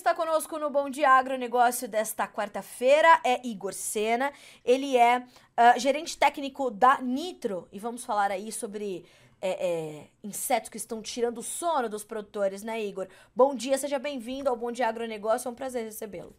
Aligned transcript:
está 0.00 0.14
conosco 0.14 0.58
no 0.58 0.70
Bom 0.70 0.88
Dia 0.88 1.10
Agronegócio 1.10 1.86
desta 1.86 2.26
quarta-feira 2.26 3.20
é 3.22 3.46
Igor 3.46 3.74
Sena. 3.74 4.32
Ele 4.64 4.96
é 4.96 5.18
uh, 5.18 5.78
gerente 5.78 6.16
técnico 6.16 6.70
da 6.70 7.02
Nitro 7.02 7.68
e 7.70 7.78
vamos 7.78 8.02
falar 8.02 8.30
aí 8.30 8.50
sobre 8.50 9.04
é, 9.42 9.50
é, 9.50 10.08
insetos 10.24 10.70
que 10.70 10.78
estão 10.78 11.02
tirando 11.02 11.36
o 11.38 11.42
sono 11.42 11.86
dos 11.86 12.02
produtores, 12.02 12.62
né, 12.62 12.82
Igor? 12.82 13.08
Bom 13.36 13.54
dia, 13.54 13.76
seja 13.76 13.98
bem-vindo 13.98 14.48
ao 14.48 14.56
Bom 14.56 14.72
Dia 14.72 14.88
Agronegócio, 14.88 15.48
é 15.48 15.50
um 15.50 15.54
prazer 15.54 15.84
recebê-lo. 15.84 16.34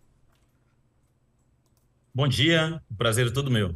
Bom 2.12 2.28
dia, 2.28 2.82
prazer 2.98 3.28
é 3.28 3.32
todo 3.32 3.52
meu. 3.52 3.76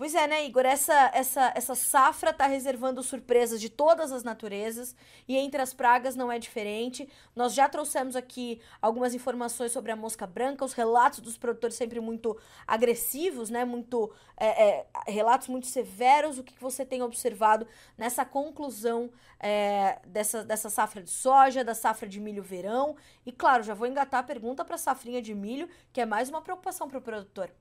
Pois 0.00 0.14
é, 0.14 0.26
né, 0.26 0.46
Igor? 0.46 0.64
Essa, 0.64 1.10
essa, 1.12 1.52
essa 1.54 1.74
safra 1.74 2.30
está 2.30 2.46
reservando 2.46 3.02
surpresas 3.02 3.60
de 3.60 3.68
todas 3.68 4.10
as 4.12 4.24
naturezas 4.24 4.96
e 5.28 5.36
entre 5.36 5.60
as 5.60 5.74
pragas 5.74 6.16
não 6.16 6.32
é 6.32 6.38
diferente. 6.38 7.06
Nós 7.36 7.52
já 7.52 7.68
trouxemos 7.68 8.16
aqui 8.16 8.62
algumas 8.80 9.12
informações 9.12 9.72
sobre 9.72 9.92
a 9.92 9.96
mosca 9.96 10.26
branca, 10.26 10.64
os 10.64 10.72
relatos 10.72 11.20
dos 11.20 11.36
produtores 11.36 11.76
sempre 11.76 12.00
muito 12.00 12.34
agressivos, 12.66 13.50
né? 13.50 13.62
Muito 13.66 14.10
é, 14.38 14.46
é, 14.46 14.86
relatos 15.06 15.48
muito 15.48 15.66
severos. 15.66 16.38
O 16.38 16.44
que, 16.44 16.54
que 16.54 16.62
você 16.62 16.82
tem 16.82 17.02
observado 17.02 17.66
nessa 17.98 18.24
conclusão 18.24 19.10
é, 19.38 19.98
dessa, 20.06 20.42
dessa 20.42 20.70
safra 20.70 21.02
de 21.02 21.10
soja, 21.10 21.62
da 21.62 21.74
safra 21.74 22.08
de 22.08 22.18
milho 22.18 22.42
verão? 22.42 22.96
E 23.26 23.30
claro, 23.30 23.62
já 23.62 23.74
vou 23.74 23.86
engatar 23.86 24.20
a 24.20 24.22
pergunta 24.22 24.64
para 24.64 24.76
a 24.76 24.78
safrinha 24.78 25.20
de 25.20 25.34
milho, 25.34 25.68
que 25.92 26.00
é 26.00 26.06
mais 26.06 26.30
uma 26.30 26.40
preocupação 26.40 26.88
para 26.88 26.96
o 26.96 27.02
produtor. 27.02 27.52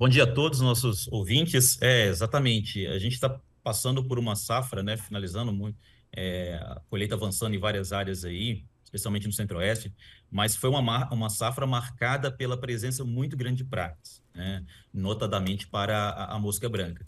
Bom 0.00 0.08
dia 0.08 0.24
a 0.24 0.26
todos 0.26 0.60
os 0.60 0.64
nossos 0.64 1.08
ouvintes. 1.08 1.76
É, 1.82 2.06
exatamente. 2.06 2.86
A 2.86 2.98
gente 2.98 3.12
está 3.12 3.38
passando 3.62 4.02
por 4.02 4.18
uma 4.18 4.34
safra, 4.34 4.82
né? 4.82 4.96
Finalizando 4.96 5.52
muito, 5.52 5.78
é, 6.10 6.54
a 6.54 6.80
colheita 6.88 7.14
avançando 7.14 7.54
em 7.54 7.58
várias 7.58 7.92
áreas 7.92 8.24
aí, 8.24 8.64
especialmente 8.82 9.26
no 9.26 9.32
Centro-Oeste, 9.34 9.92
mas 10.30 10.56
foi 10.56 10.70
uma, 10.70 11.06
uma 11.12 11.28
safra 11.28 11.66
marcada 11.66 12.32
pela 12.32 12.58
presença 12.58 13.04
muito 13.04 13.36
grande 13.36 13.62
de 13.62 13.68
pragas, 13.68 14.22
né? 14.34 14.64
Notadamente 14.90 15.66
para 15.66 16.08
a, 16.08 16.34
a 16.34 16.38
mosca 16.38 16.66
branca 16.66 17.06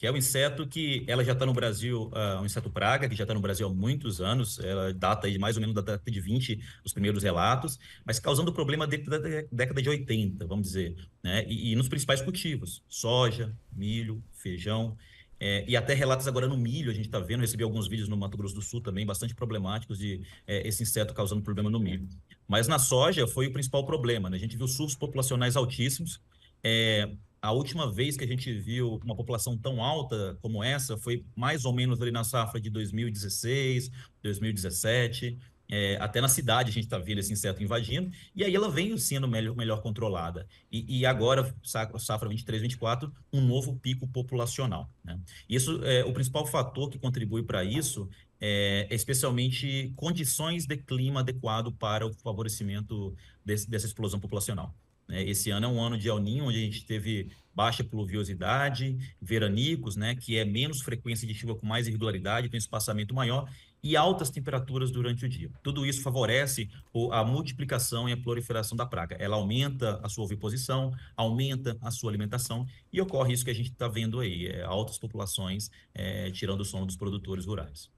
que 0.00 0.06
é 0.06 0.10
um 0.10 0.16
inseto 0.16 0.66
que 0.66 1.04
ela 1.06 1.22
já 1.22 1.32
está 1.34 1.44
no 1.44 1.52
Brasil, 1.52 2.10
uh, 2.14 2.40
um 2.40 2.46
inseto 2.46 2.70
praga, 2.70 3.06
que 3.06 3.14
já 3.14 3.24
está 3.24 3.34
no 3.34 3.40
Brasil 3.40 3.66
há 3.66 3.70
muitos 3.70 4.18
anos, 4.18 4.58
ela 4.58 4.94
data 4.94 5.26
aí 5.26 5.38
mais 5.38 5.58
ou 5.58 5.60
menos 5.60 5.74
da 5.74 5.82
década 5.82 6.10
de 6.10 6.20
20, 6.22 6.58
os 6.82 6.94
primeiros 6.94 7.22
relatos, 7.22 7.78
mas 8.02 8.18
causando 8.18 8.50
problema 8.50 8.86
desde 8.86 9.14
a 9.14 9.44
década 9.52 9.82
de 9.82 9.90
80, 9.90 10.46
vamos 10.46 10.68
dizer, 10.68 10.96
né? 11.22 11.44
E, 11.46 11.72
e 11.72 11.76
nos 11.76 11.86
principais 11.86 12.22
cultivos, 12.22 12.82
soja, 12.88 13.54
milho, 13.70 14.24
feijão, 14.32 14.96
é, 15.38 15.66
e 15.68 15.76
até 15.76 15.92
relatos 15.92 16.26
agora 16.26 16.48
no 16.48 16.56
milho, 16.56 16.90
a 16.90 16.94
gente 16.94 17.04
está 17.04 17.20
vendo, 17.20 17.42
recebi 17.42 17.62
alguns 17.62 17.86
vídeos 17.86 18.08
no 18.08 18.16
Mato 18.16 18.38
Grosso 18.38 18.54
do 18.54 18.62
Sul 18.62 18.80
também, 18.80 19.04
bastante 19.04 19.34
problemáticos 19.34 19.98
de 19.98 20.22
é, 20.46 20.66
esse 20.66 20.82
inseto 20.82 21.12
causando 21.12 21.42
problema 21.42 21.68
no 21.68 21.78
milho. 21.78 22.08
Mas 22.48 22.66
na 22.66 22.78
soja 22.78 23.26
foi 23.26 23.48
o 23.48 23.52
principal 23.52 23.84
problema, 23.84 24.30
né? 24.30 24.38
A 24.38 24.40
gente 24.40 24.56
viu 24.56 24.66
surtos 24.66 24.96
populacionais 24.96 25.56
altíssimos, 25.56 26.22
é, 26.64 27.10
a 27.42 27.52
última 27.52 27.90
vez 27.90 28.16
que 28.16 28.24
a 28.24 28.26
gente 28.26 28.52
viu 28.52 29.00
uma 29.04 29.16
população 29.16 29.56
tão 29.56 29.82
alta 29.82 30.38
como 30.42 30.62
essa 30.62 30.96
foi 30.96 31.24
mais 31.34 31.64
ou 31.64 31.72
menos 31.72 32.00
ali 32.00 32.10
na 32.10 32.24
safra 32.24 32.60
de 32.60 32.68
2016, 32.70 33.90
2017. 34.22 35.38
É, 35.72 35.96
até 36.00 36.20
na 36.20 36.26
cidade 36.26 36.70
a 36.70 36.72
gente 36.72 36.84
está 36.84 36.98
vendo 36.98 37.18
esse 37.18 37.32
inseto 37.32 37.62
invadindo, 37.62 38.10
e 38.34 38.42
aí 38.42 38.52
ela 38.52 38.68
vem 38.68 38.98
sendo 38.98 39.28
melhor, 39.28 39.54
melhor 39.54 39.80
controlada. 39.80 40.44
E, 40.70 40.98
e 40.98 41.06
agora, 41.06 41.54
safra 41.62 42.28
23, 42.28 42.62
24, 42.62 43.12
um 43.32 43.40
novo 43.40 43.76
pico 43.76 44.06
populacional. 44.08 44.90
Né? 45.04 45.18
Isso 45.48 45.80
é 45.84 46.04
o 46.04 46.12
principal 46.12 46.44
fator 46.44 46.90
que 46.90 46.98
contribui 46.98 47.44
para 47.44 47.62
isso 47.62 48.08
é, 48.40 48.88
especialmente 48.90 49.92
condições 49.94 50.66
de 50.66 50.76
clima 50.76 51.20
adequado 51.20 51.70
para 51.72 52.06
o 52.06 52.12
favorecimento 52.14 53.14
desse, 53.44 53.68
dessa 53.68 53.86
explosão 53.86 54.18
populacional. 54.18 54.74
Né? 55.10 55.22
Esse 55.24 55.50
ano 55.50 55.66
é 55.66 55.68
um 55.68 55.82
ano 55.82 55.98
de 55.98 56.08
El 56.08 56.20
Niño, 56.20 56.44
onde 56.44 56.58
a 56.58 56.60
gente 56.60 56.86
teve 56.86 57.28
baixa 57.54 57.82
pluviosidade, 57.82 58.96
veranicos, 59.20 59.96
né, 59.96 60.14
que 60.14 60.38
é 60.38 60.44
menos 60.44 60.80
frequência 60.80 61.26
de 61.26 61.34
chuva 61.34 61.54
com 61.54 61.66
mais 61.66 61.86
irregularidade, 61.88 62.48
tem 62.48 62.56
espaçamento 62.56 63.14
maior 63.14 63.50
e 63.82 63.96
altas 63.96 64.30
temperaturas 64.30 64.90
durante 64.90 65.24
o 65.24 65.28
dia. 65.28 65.50
Tudo 65.62 65.84
isso 65.84 66.02
favorece 66.02 66.70
a 67.10 67.24
multiplicação 67.24 68.08
e 68.08 68.12
a 68.12 68.16
proliferação 68.16 68.76
da 68.76 68.86
praga. 68.86 69.16
Ela 69.18 69.36
aumenta 69.36 69.98
a 70.02 70.08
sua 70.08 70.24
oviposição, 70.24 70.92
aumenta 71.16 71.76
a 71.80 71.90
sua 71.90 72.10
alimentação 72.10 72.66
e 72.92 73.00
ocorre 73.00 73.32
isso 73.32 73.44
que 73.44 73.50
a 73.50 73.54
gente 73.54 73.70
está 73.70 73.88
vendo 73.88 74.20
aí, 74.20 74.46
é, 74.46 74.62
altas 74.62 74.98
populações 74.98 75.70
é, 75.94 76.30
tirando 76.30 76.60
o 76.60 76.64
sono 76.64 76.86
dos 76.86 76.96
produtores 76.96 77.46
rurais. 77.46 77.90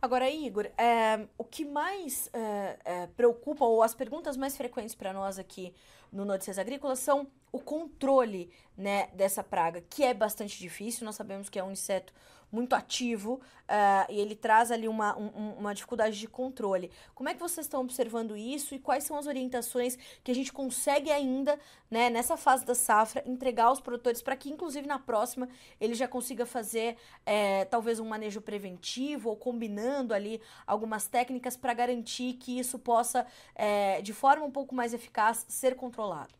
Agora, 0.00 0.30
Igor, 0.30 0.66
é, 0.78 1.26
o 1.36 1.42
que 1.42 1.64
mais 1.64 2.30
é, 2.32 2.78
é, 2.84 3.06
preocupa, 3.08 3.64
ou 3.64 3.82
as 3.82 3.94
perguntas 3.94 4.36
mais 4.36 4.56
frequentes 4.56 4.94
para 4.94 5.12
nós 5.12 5.38
aqui 5.40 5.74
no 6.12 6.24
Notícias 6.24 6.56
Agrícolas 6.56 7.00
são 7.00 7.26
o 7.50 7.58
controle 7.58 8.50
né, 8.76 9.08
dessa 9.08 9.42
praga, 9.42 9.82
que 9.90 10.04
é 10.04 10.14
bastante 10.14 10.56
difícil. 10.58 11.04
Nós 11.04 11.16
sabemos 11.16 11.48
que 11.48 11.58
é 11.58 11.64
um 11.64 11.72
inseto 11.72 12.12
muito 12.50 12.74
ativo 12.74 13.34
uh, 13.34 14.10
e 14.10 14.18
ele 14.18 14.34
traz 14.34 14.70
ali 14.70 14.88
uma, 14.88 15.16
um, 15.16 15.54
uma 15.58 15.74
dificuldade 15.74 16.18
de 16.18 16.26
controle. 16.26 16.90
Como 17.14 17.28
é 17.28 17.34
que 17.34 17.40
vocês 17.40 17.66
estão 17.66 17.80
observando 17.80 18.36
isso 18.36 18.74
e 18.74 18.78
quais 18.78 19.04
são 19.04 19.16
as 19.16 19.26
orientações 19.26 19.96
que 20.24 20.30
a 20.30 20.34
gente 20.34 20.52
consegue 20.52 21.10
ainda, 21.10 21.58
né, 21.90 22.10
nessa 22.10 22.36
fase 22.36 22.64
da 22.64 22.74
safra, 22.74 23.22
entregar 23.26 23.66
aos 23.66 23.80
produtores 23.80 24.22
para 24.22 24.36
que, 24.36 24.50
inclusive, 24.50 24.86
na 24.86 24.98
próxima 24.98 25.48
ele 25.80 25.94
já 25.94 26.08
consiga 26.08 26.46
fazer 26.46 26.96
é, 27.26 27.64
talvez 27.66 28.00
um 28.00 28.06
manejo 28.06 28.40
preventivo 28.40 29.30
ou 29.30 29.36
combinando 29.36 30.14
ali 30.14 30.40
algumas 30.66 31.06
técnicas 31.06 31.56
para 31.56 31.74
garantir 31.74 32.34
que 32.34 32.58
isso 32.58 32.78
possa, 32.78 33.26
é, 33.54 34.00
de 34.00 34.12
forma 34.12 34.44
um 34.44 34.50
pouco 34.50 34.74
mais 34.74 34.94
eficaz, 34.94 35.44
ser 35.48 35.74
controlado? 35.74 36.37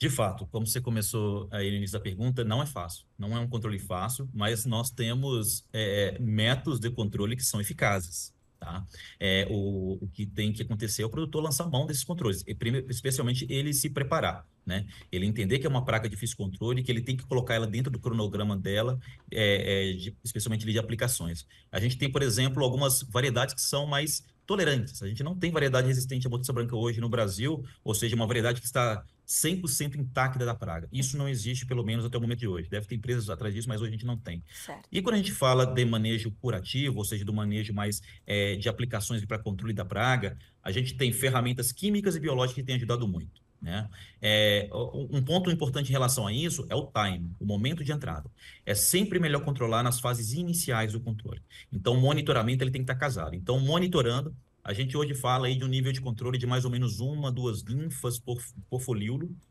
De 0.00 0.08
fato, 0.08 0.46
como 0.46 0.66
você 0.66 0.80
começou 0.80 1.46
aí 1.50 1.70
no 1.70 1.76
início 1.76 1.92
da 1.92 2.02
pergunta, 2.02 2.42
não 2.42 2.62
é 2.62 2.66
fácil. 2.66 3.04
Não 3.18 3.36
é 3.36 3.38
um 3.38 3.46
controle 3.46 3.78
fácil, 3.78 4.26
mas 4.32 4.64
nós 4.64 4.90
temos 4.90 5.66
é, 5.74 6.18
métodos 6.18 6.80
de 6.80 6.90
controle 6.90 7.36
que 7.36 7.44
são 7.44 7.60
eficazes. 7.60 8.32
Tá? 8.58 8.86
É, 9.18 9.46
o, 9.50 9.98
o 10.02 10.08
que 10.08 10.24
tem 10.24 10.54
que 10.54 10.62
acontecer 10.62 11.02
é 11.02 11.04
o 11.04 11.10
produtor 11.10 11.42
lançar 11.42 11.68
mão 11.68 11.84
desses 11.84 12.02
controles, 12.02 12.42
e, 12.46 12.56
especialmente 12.88 13.46
ele 13.50 13.74
se 13.74 13.90
preparar. 13.90 14.46
Né? 14.64 14.86
Ele 15.12 15.26
entender 15.26 15.58
que 15.58 15.66
é 15.66 15.68
uma 15.68 15.84
praga 15.84 16.08
de 16.08 16.14
difícil 16.14 16.36
controle, 16.36 16.82
que 16.82 16.90
ele 16.90 17.02
tem 17.02 17.14
que 17.14 17.26
colocar 17.26 17.54
ela 17.54 17.66
dentro 17.66 17.90
do 17.90 17.98
cronograma 17.98 18.56
dela, 18.56 18.98
é, 19.30 19.90
é, 19.90 19.92
de, 19.92 20.16
especialmente 20.24 20.64
de 20.64 20.78
aplicações. 20.78 21.46
A 21.70 21.78
gente 21.78 21.98
tem, 21.98 22.10
por 22.10 22.22
exemplo, 22.22 22.64
algumas 22.64 23.02
variedades 23.02 23.54
que 23.54 23.60
são 23.60 23.86
mais 23.86 24.24
tolerantes. 24.50 25.00
A 25.00 25.06
gente 25.06 25.22
não 25.22 25.36
tem 25.36 25.52
variedade 25.52 25.86
resistente 25.86 26.26
à 26.26 26.30
botiça 26.30 26.52
branca 26.52 26.74
hoje 26.74 27.00
no 27.00 27.08
Brasil, 27.08 27.64
ou 27.84 27.94
seja, 27.94 28.16
uma 28.16 28.26
variedade 28.26 28.60
que 28.60 28.66
está 28.66 29.04
100% 29.24 29.94
intacta 29.94 30.44
da 30.44 30.56
praga. 30.56 30.88
Isso 30.92 31.16
não 31.16 31.28
existe, 31.28 31.64
pelo 31.64 31.84
menos 31.84 32.04
até 32.04 32.18
o 32.18 32.20
momento 32.20 32.40
de 32.40 32.48
hoje. 32.48 32.68
Deve 32.68 32.84
ter 32.84 32.96
empresas 32.96 33.30
atrás 33.30 33.54
disso, 33.54 33.68
mas 33.68 33.80
hoje 33.80 33.90
a 33.90 33.92
gente 33.92 34.04
não 34.04 34.16
tem. 34.18 34.42
Certo. 34.52 34.88
E 34.90 35.00
quando 35.00 35.14
a 35.14 35.18
gente 35.18 35.30
fala 35.30 35.64
de 35.64 35.84
manejo 35.84 36.32
curativo, 36.40 36.98
ou 36.98 37.04
seja, 37.04 37.24
do 37.24 37.32
manejo 37.32 37.72
mais 37.72 38.02
é, 38.26 38.56
de 38.56 38.68
aplicações 38.68 39.24
para 39.24 39.38
controle 39.38 39.72
da 39.72 39.84
praga, 39.84 40.36
a 40.60 40.72
gente 40.72 40.96
tem 40.96 41.12
ferramentas 41.12 41.70
químicas 41.70 42.16
e 42.16 42.20
biológicas 42.20 42.56
que 42.56 42.64
têm 42.64 42.74
ajudado 42.74 43.06
muito. 43.06 43.40
Né? 43.60 43.88
É, 44.22 44.68
um 44.72 45.22
ponto 45.22 45.50
importante 45.50 45.88
em 45.88 45.92
relação 45.92 46.26
a 46.26 46.32
isso 46.32 46.66
é 46.70 46.74
o 46.74 46.86
time, 46.86 47.30
o 47.38 47.44
momento 47.44 47.84
de 47.84 47.92
entrada. 47.92 48.30
É 48.64 48.74
sempre 48.74 49.18
melhor 49.18 49.44
controlar 49.44 49.82
nas 49.82 50.00
fases 50.00 50.32
iniciais 50.32 50.92
do 50.92 51.00
controle. 51.00 51.42
Então, 51.70 51.94
o 51.94 52.00
monitoramento 52.00 52.64
ele 52.64 52.70
tem 52.70 52.80
que 52.80 52.90
estar 52.90 52.98
casado. 52.98 53.34
Então, 53.34 53.60
monitorando, 53.60 54.34
a 54.62 54.72
gente 54.72 54.96
hoje 54.96 55.14
fala 55.14 55.46
aí 55.46 55.56
de 55.56 55.64
um 55.64 55.68
nível 55.68 55.90
de 55.90 56.00
controle 56.00 56.36
de 56.36 56.46
mais 56.46 56.64
ou 56.64 56.70
menos 56.70 57.00
uma, 57.00 57.32
duas 57.32 57.62
linfas 57.62 58.18
por, 58.18 58.42
por 58.68 58.80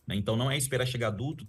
né? 0.08 0.16
Então 0.16 0.36
não 0.36 0.52
é 0.52 0.58
esperar 0.58 0.86
chegar 0.86 1.08
adulto, 1.08 1.48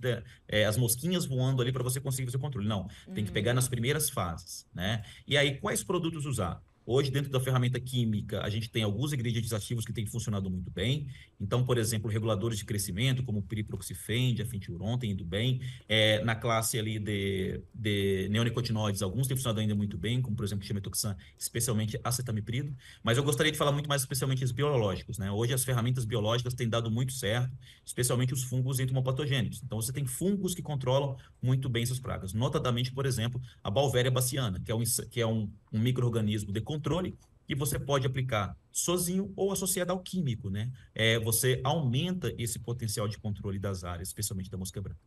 é, 0.49 0.65
as 0.65 0.77
mosquinhas 0.77 1.27
voando 1.27 1.61
ali 1.61 1.71
para 1.71 1.83
você 1.83 2.01
conseguir 2.01 2.27
fazer 2.27 2.39
o 2.39 2.41
controle. 2.41 2.67
Não, 2.67 2.89
tem 3.15 3.25
que 3.25 3.31
pegar 3.31 3.53
nas 3.53 3.69
primeiras 3.69 4.09
fases, 4.09 4.67
né? 4.75 5.03
E 5.27 5.37
aí, 5.37 5.59
quais 5.59 5.85
produtos 5.85 6.25
usar? 6.25 6.63
Hoje, 6.93 7.09
dentro 7.09 7.31
da 7.31 7.39
ferramenta 7.39 7.79
química, 7.79 8.43
a 8.43 8.51
gente 8.51 8.69
tem 8.69 8.83
alguns 8.83 9.13
ingredientes 9.13 9.53
ativos 9.53 9.85
que 9.85 9.93
têm 9.93 10.07
funcionado 10.07 10.51
muito 10.51 10.73
bem. 10.73 11.07
Então, 11.41 11.65
por 11.65 11.79
exemplo, 11.79 12.11
reguladores 12.11 12.59
de 12.59 12.65
crescimento, 12.65 13.23
como 13.23 13.39
o 13.39 13.43
piriproxifene, 13.43 14.35
diafentilron, 14.35 14.99
têm 14.99 15.13
ido 15.13 15.25
bem. 15.25 15.61
É, 15.89 16.21
na 16.25 16.35
classe 16.35 16.81
ali 16.81 16.99
de, 16.99 17.61
de 17.73 18.29
neonicotinoides, 18.33 19.03
alguns 19.03 19.29
têm 19.29 19.37
funcionado 19.37 19.61
ainda 19.61 19.73
muito 19.73 19.97
bem, 19.97 20.21
como, 20.21 20.35
por 20.35 20.45
exemplo, 20.45 20.67
chimetoxan, 20.67 21.17
especialmente 21.39 21.97
acetamiprido. 22.03 22.75
Mas 23.05 23.17
eu 23.17 23.23
gostaria 23.23 23.53
de 23.53 23.59
falar 23.59 23.71
muito 23.71 23.89
mais 23.89 24.03
especialmente 24.03 24.43
os 24.43 24.51
biológicos. 24.51 25.17
Né? 25.17 25.31
Hoje, 25.31 25.55
as 25.55 25.65
ferramentas 25.65 26.05
biológicas 26.05 26.55
têm 26.55 26.69
dado 26.69 26.91
muito 26.91 27.13
certo, 27.13 27.57
especialmente 27.87 28.35
os 28.35 28.43
fungos 28.43 28.81
entomopatogênicos. 28.81 29.63
Então, 29.63 29.81
você 29.81 29.93
tem 29.93 30.07
fungos 30.07 30.57
que 30.57 30.61
controlam 30.61 31.17
muito 31.41 31.69
bem 31.69 31.85
essas 31.85 32.01
pragas. 32.01 32.33
Notadamente, 32.33 32.91
por 32.91 33.07
exemplo, 33.07 33.41
a 33.63 33.71
Balvéria 33.71 34.11
baciana, 34.11 34.59
que 34.59 34.73
é 34.73 34.75
um, 34.75 34.83
que 35.09 35.21
é 35.21 35.27
um, 35.29 35.49
um 35.73 35.79
microorganismo 35.79 36.53
de 36.53 36.61
controle 36.61 37.17
que 37.47 37.55
você 37.57 37.81
pode 37.81 38.07
aplicar 38.07 38.57
sozinho 38.71 39.33
ou 39.35 39.51
associado 39.51 39.91
ao 39.91 39.99
químico, 39.99 40.49
né? 40.49 40.71
É, 40.95 41.19
você 41.19 41.61
aumenta 41.65 42.33
esse 42.39 42.61
potencial 42.61 43.09
de 43.09 43.19
controle 43.19 43.59
das 43.59 43.83
áreas, 43.83 44.09
especialmente 44.09 44.49
da 44.49 44.57
mosca 44.57 44.81
branca. 44.81 45.01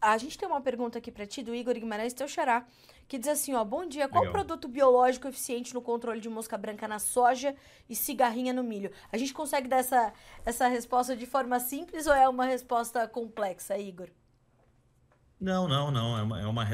a 0.00 0.18
gente 0.18 0.36
tem 0.36 0.48
uma 0.48 0.60
pergunta 0.60 0.98
aqui 0.98 1.12
para 1.12 1.24
ti 1.24 1.40
do 1.40 1.54
Igor 1.54 1.74
Guimarães, 1.74 2.12
teu 2.12 2.26
xará, 2.26 2.66
que 3.06 3.16
diz 3.16 3.28
assim, 3.28 3.54
ó, 3.54 3.64
bom 3.64 3.86
dia, 3.86 4.08
qual 4.08 4.24
Legal. 4.24 4.32
produto 4.32 4.66
biológico 4.66 5.28
eficiente 5.28 5.72
no 5.72 5.80
controle 5.80 6.20
de 6.20 6.28
mosca 6.28 6.58
branca 6.58 6.88
na 6.88 6.98
soja 6.98 7.54
e 7.88 7.94
cigarrinha 7.94 8.52
no 8.52 8.64
milho? 8.64 8.90
A 9.12 9.16
gente 9.16 9.32
consegue 9.32 9.68
dar 9.68 9.76
essa, 9.76 10.12
essa 10.44 10.66
resposta 10.66 11.14
de 11.14 11.26
forma 11.26 11.60
simples 11.60 12.08
ou 12.08 12.12
é 12.12 12.28
uma 12.28 12.44
resposta 12.44 13.06
complexa, 13.06 13.78
Igor? 13.78 14.08
Não, 15.42 15.66
não, 15.66 15.90
não. 15.90 16.18
É 16.18 16.22
uma, 16.22 16.40
é 16.40 16.46
uma, 16.46 16.64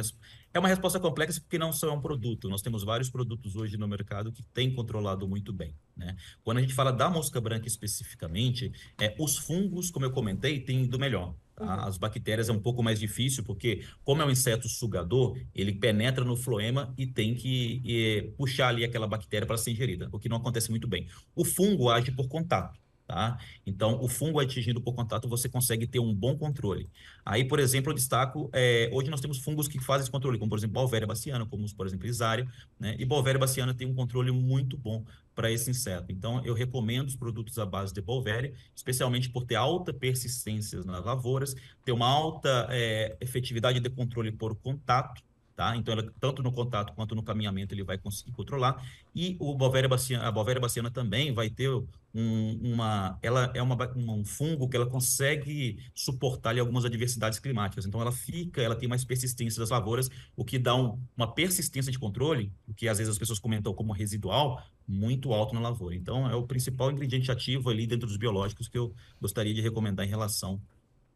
é 0.53 0.59
uma 0.59 0.69
resposta 0.69 0.99
complexa 0.99 1.41
porque 1.41 1.59
não 1.59 1.73
só 1.73 1.89
é 1.89 1.93
um 1.93 2.01
produto. 2.01 2.49
Nós 2.49 2.63
temos 2.63 2.83
vários 2.83 3.11
produtos 3.11 3.55
hoje 3.57 3.77
no 3.77 3.87
mercado 3.87 4.33
que 4.33 4.43
têm 4.43 4.75
controlado 4.75 5.29
muito 5.29 5.53
bem, 5.53 5.75
né? 5.97 6.17
Quando 6.43 6.59
a 6.59 6.61
gente 6.61 6.75
fala 6.75 6.93
da 6.93 7.11
mosca 7.11 7.41
branca 7.41 7.69
especificamente, 7.69 8.73
é, 9.01 9.15
os 9.19 9.37
fungos, 9.37 9.91
como 9.91 10.07
eu 10.07 10.11
comentei, 10.11 10.61
têm 10.61 10.85
ido 10.85 10.99
melhor. 10.99 11.35
tá? 11.55 11.65
Uhum. 11.65 11.89
As 11.89 11.99
bactérias 11.99 12.49
é 12.49 12.53
um 12.53 12.61
pouco 12.61 12.83
mais 12.83 12.99
difícil 12.99 13.45
porque, 13.45 13.85
como 14.03 14.23
é 14.23 14.25
um 14.25 14.31
inseto 14.31 14.69
sugador, 14.69 15.39
ele 15.55 15.73
penetra 15.73 16.25
no 16.25 16.37
floema 16.37 16.95
e 16.97 17.07
tem 17.07 17.35
que 17.35 17.83
eh, 17.87 18.33
puxar 18.37 18.69
ali 18.69 18.85
aquela 18.85 19.07
bactéria 19.07 19.47
para 19.47 19.59
ser 19.59 19.73
ingerida, 19.73 20.09
o 20.13 20.19
que 20.19 20.29
não 20.29 20.39
acontece 20.39 20.71
muito 20.71 20.89
bem. 20.89 21.07
O 21.35 21.45
fungo 21.45 21.91
age 21.91 22.11
por 22.13 22.29
contato. 22.29 22.79
Tá? 23.09 23.39
Então, 23.67 23.99
o 24.03 24.07
fungo 24.07 24.39
atingindo 24.39 24.83
por 24.83 24.93
contato, 24.93 25.27
você 25.27 25.49
consegue 25.49 25.87
ter 25.87 25.99
um 25.99 26.15
bom 26.15 26.37
controle. 26.37 26.91
Aí, 27.25 27.43
por 27.43 27.59
exemplo, 27.59 27.91
eu 27.91 27.95
destaco, 27.95 28.51
é, 28.53 28.91
hoje 28.93 29.09
nós 29.09 29.19
temos 29.19 29.39
fungos 29.39 29.67
que 29.67 29.81
fazem 29.83 30.03
esse 30.03 30.11
controle, 30.11 30.39
como 30.39 30.51
por 30.51 30.59
exemplo, 30.59 30.75
Bolvéria 30.75 31.07
baciana, 31.07 31.47
como 31.47 31.65
por 31.75 31.87
exemplo, 31.87 32.07
Isária, 32.07 32.47
né? 32.79 32.97
E 32.99 33.07
Bolvéria 33.07 33.41
baciana 33.41 33.73
tem 33.73 33.87
um 33.87 33.95
controle 33.95 34.31
muito 34.31 34.77
bom 34.77 35.03
para 35.35 35.51
esse 35.51 35.71
inseto. 35.71 36.13
Então, 36.13 36.45
eu 36.45 36.53
recomendo 36.53 37.09
os 37.09 37.17
produtos 37.17 37.59
à 37.59 37.65
base 37.65 37.95
de 37.95 38.03
Bolvéria, 38.03 38.53
especialmente 38.77 39.31
por 39.31 39.47
ter 39.47 39.55
alta 39.55 39.91
persistência 39.95 40.83
nas 40.85 41.03
lavouras, 41.03 41.55
ter 41.87 41.93
uma 41.93 42.07
alta 42.07 42.67
é, 42.69 43.17
efetividade 43.23 43.81
de 43.81 43.89
controle 43.89 44.31
por 44.33 44.55
contato, 44.55 45.23
tá? 45.59 45.77
Então, 45.77 45.93
ela, 45.93 46.09
tanto 46.21 46.41
no 46.41 46.53
contato 46.53 46.93
quanto 46.95 47.17
no 47.17 47.23
caminhamento 47.25 47.75
ele 47.75 47.83
vai 47.83 47.99
conseguir 47.99 48.31
controlar. 48.31 48.81
E 49.13 49.37
o 49.41 49.57
Bolvéria 49.57 49.89
baciana, 49.89 50.29
a 50.29 50.31
Bolvéria 50.31 50.61
baciana 50.61 50.89
também 50.89 51.35
vai 51.35 51.51
ter 51.51 51.69
um, 52.15 52.61
uma, 52.63 53.19
ela 53.21 53.51
é 53.53 53.61
uma, 53.61 53.77
um 53.97 54.25
fungo 54.25 54.69
que 54.69 54.77
ela 54.77 54.87
consegue 54.87 55.85
suportar 55.93 56.51
ali, 56.51 56.61
algumas 56.61 56.85
adversidades 56.85 57.41
climáticas. 57.41 57.85
Então, 57.87 58.01
ela 58.01 58.13
fica, 58.13 58.63
ela 58.63 58.77
tem 58.77 58.89
mais 58.89 59.05
persistência 59.05 59.59
das 59.59 59.71
lavouras, 59.71 60.09
o 60.37 60.45
que 60.45 60.61
dá 60.61 60.77
um- 60.77 60.97
uma 61.17 61.27
persistência 61.35 61.91
de 61.91 61.99
controle, 61.99 62.53
o 62.69 62.73
que 62.73 62.87
às 62.87 62.99
vezes 62.99 63.11
as 63.11 63.19
pessoas 63.19 63.41
comentam 63.41 63.75
como 63.75 63.93
residual, 63.93 64.63
muito 64.87 65.33
alto 65.33 65.57
na 65.57 65.61
lavoura. 65.61 65.97
Então, 65.97 66.31
é 66.31 66.37
o 66.37 66.47
principal 66.47 66.93
ingrediente 66.93 67.33
ativo 67.33 67.69
ali 67.69 67.85
dentro 67.85 68.07
dos 68.07 68.17
biológicos 68.17 68.69
que 68.69 68.79
eu 68.79 68.95
gostaria 69.21 69.53
de 69.53 69.61
recomendar 69.61 70.07
em 70.07 70.09
relação 70.09 70.63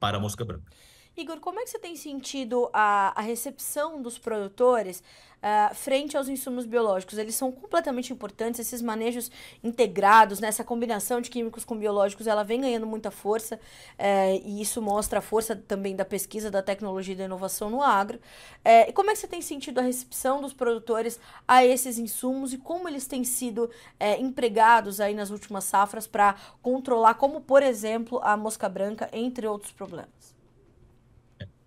para 0.00 0.16
a 0.16 0.20
mosca 0.20 0.44
branca. 0.44 0.68
Igor, 1.14 1.41
como 1.41 1.61
é 1.61 1.64
que 1.64 1.70
você 1.70 1.79
tem 1.79 1.94
sentido 1.94 2.70
a, 2.73 3.12
a 3.14 3.20
recepção 3.20 4.00
dos 4.00 4.17
produtores 4.17 5.03
ah, 5.43 5.70
frente 5.75 6.17
aos 6.17 6.26
insumos 6.26 6.64
biológicos? 6.64 7.19
Eles 7.19 7.35
são 7.35 7.53
completamente 7.53 8.11
importantes, 8.14 8.59
esses 8.61 8.81
manejos 8.81 9.31
integrados, 9.62 10.41
né? 10.41 10.49
essa 10.49 10.64
combinação 10.64 11.20
de 11.20 11.29
químicos 11.29 11.67
com 11.67 11.76
biológicos, 11.76 12.26
ela 12.26 12.43
vem 12.43 12.62
ganhando 12.62 12.87
muita 12.87 13.11
força, 13.11 13.61
eh, 13.99 14.41
e 14.43 14.62
isso 14.62 14.81
mostra 14.81 15.19
a 15.19 15.23
força 15.23 15.55
também 15.55 15.94
da 15.94 16.05
pesquisa, 16.05 16.50
da 16.50 16.62
tecnologia 16.62 17.12
e 17.12 17.17
da 17.19 17.25
inovação 17.25 17.69
no 17.69 17.82
agro. 17.82 18.19
Eh, 18.64 18.88
e 18.88 18.93
como 18.94 19.11
é 19.11 19.12
que 19.12 19.19
você 19.19 19.29
tem 19.29 19.43
sentido 19.43 19.81
a 19.81 19.82
recepção 19.82 20.41
dos 20.41 20.55
produtores 20.55 21.20
a 21.47 21.62
esses 21.62 21.99
insumos 21.99 22.55
e 22.55 22.59
como 22.59 22.88
eles 22.88 23.06
têm 23.06 23.23
sido 23.23 23.70
empregados 24.19 24.99
aí 24.99 25.14
nas 25.14 25.29
últimas 25.31 25.64
safras 25.64 26.06
para 26.06 26.37
controlar, 26.62 27.14
como 27.14 27.43
por 27.43 27.62
exemplo, 27.62 28.19
a 28.23 28.35
mosca 28.35 28.67
branca, 28.69 29.11
entre 29.12 29.47
outros 29.47 29.73
problemas? 29.73 30.31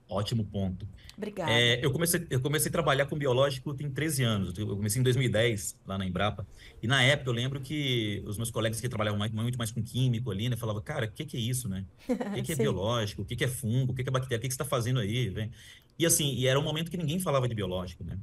Ótimo 0.08 0.44
ponto. 0.46 0.88
Obrigada. 1.18 1.52
É, 1.52 1.84
eu 1.84 1.92
comecei, 1.92 2.26
eu 2.30 2.40
comecei 2.42 2.70
a 2.70 2.72
trabalhar 2.72 3.06
com 3.06 3.18
biológico 3.18 3.74
tem 3.74 3.90
13 3.90 4.24
anos. 4.24 4.58
Eu 4.58 4.68
comecei 4.76 5.00
em 5.00 5.04
2010, 5.04 5.78
lá 5.86 5.98
na 5.98 6.06
Embrapa. 6.06 6.46
E 6.84 6.88
na 6.88 7.02
época 7.02 7.30
eu 7.30 7.34
lembro 7.34 7.60
que 7.62 8.22
os 8.28 8.38
meus 8.38 8.52
colegas 8.52 8.80
que 8.80 8.88
trabalhavam 8.90 9.18
mais- 9.18 9.32
muito 9.32 9.58
mais 9.58 9.72
com 9.72 9.82
químico 9.82 10.30
ali, 10.30 10.50
né, 10.50 10.56
falavam, 10.56 10.82
cara, 10.82 11.06
o 11.06 11.12
que 11.12 11.26
que 11.26 11.38
é 11.38 11.40
isso, 11.40 11.68
né? 11.70 11.86
O 12.08 12.08
que 12.34 12.44
que 12.44 12.52
é 12.52 12.56
biológico? 12.56 13.22
O 13.22 13.26
que 13.26 13.36
que 13.36 13.44
é 13.46 13.48
fungo? 13.48 13.94
O 13.94 13.96
que 13.96 14.04
que 14.04 14.10
é 14.10 14.12
bactéria? 14.12 14.38
O 14.38 14.42
que 14.42 14.48
que 14.48 14.54
você 14.54 14.62
está 14.62 14.66
fazendo 14.66 15.00
aí? 15.00 15.50
E 15.98 16.06
assim, 16.06 16.34
e 16.36 16.46
era 16.46 16.60
um 16.60 16.64
momento 16.64 16.92
que 16.92 16.98
ninguém 16.98 17.20
falava 17.20 17.48
de 17.48 17.56
biológico, 17.56 18.04
né? 18.04 18.18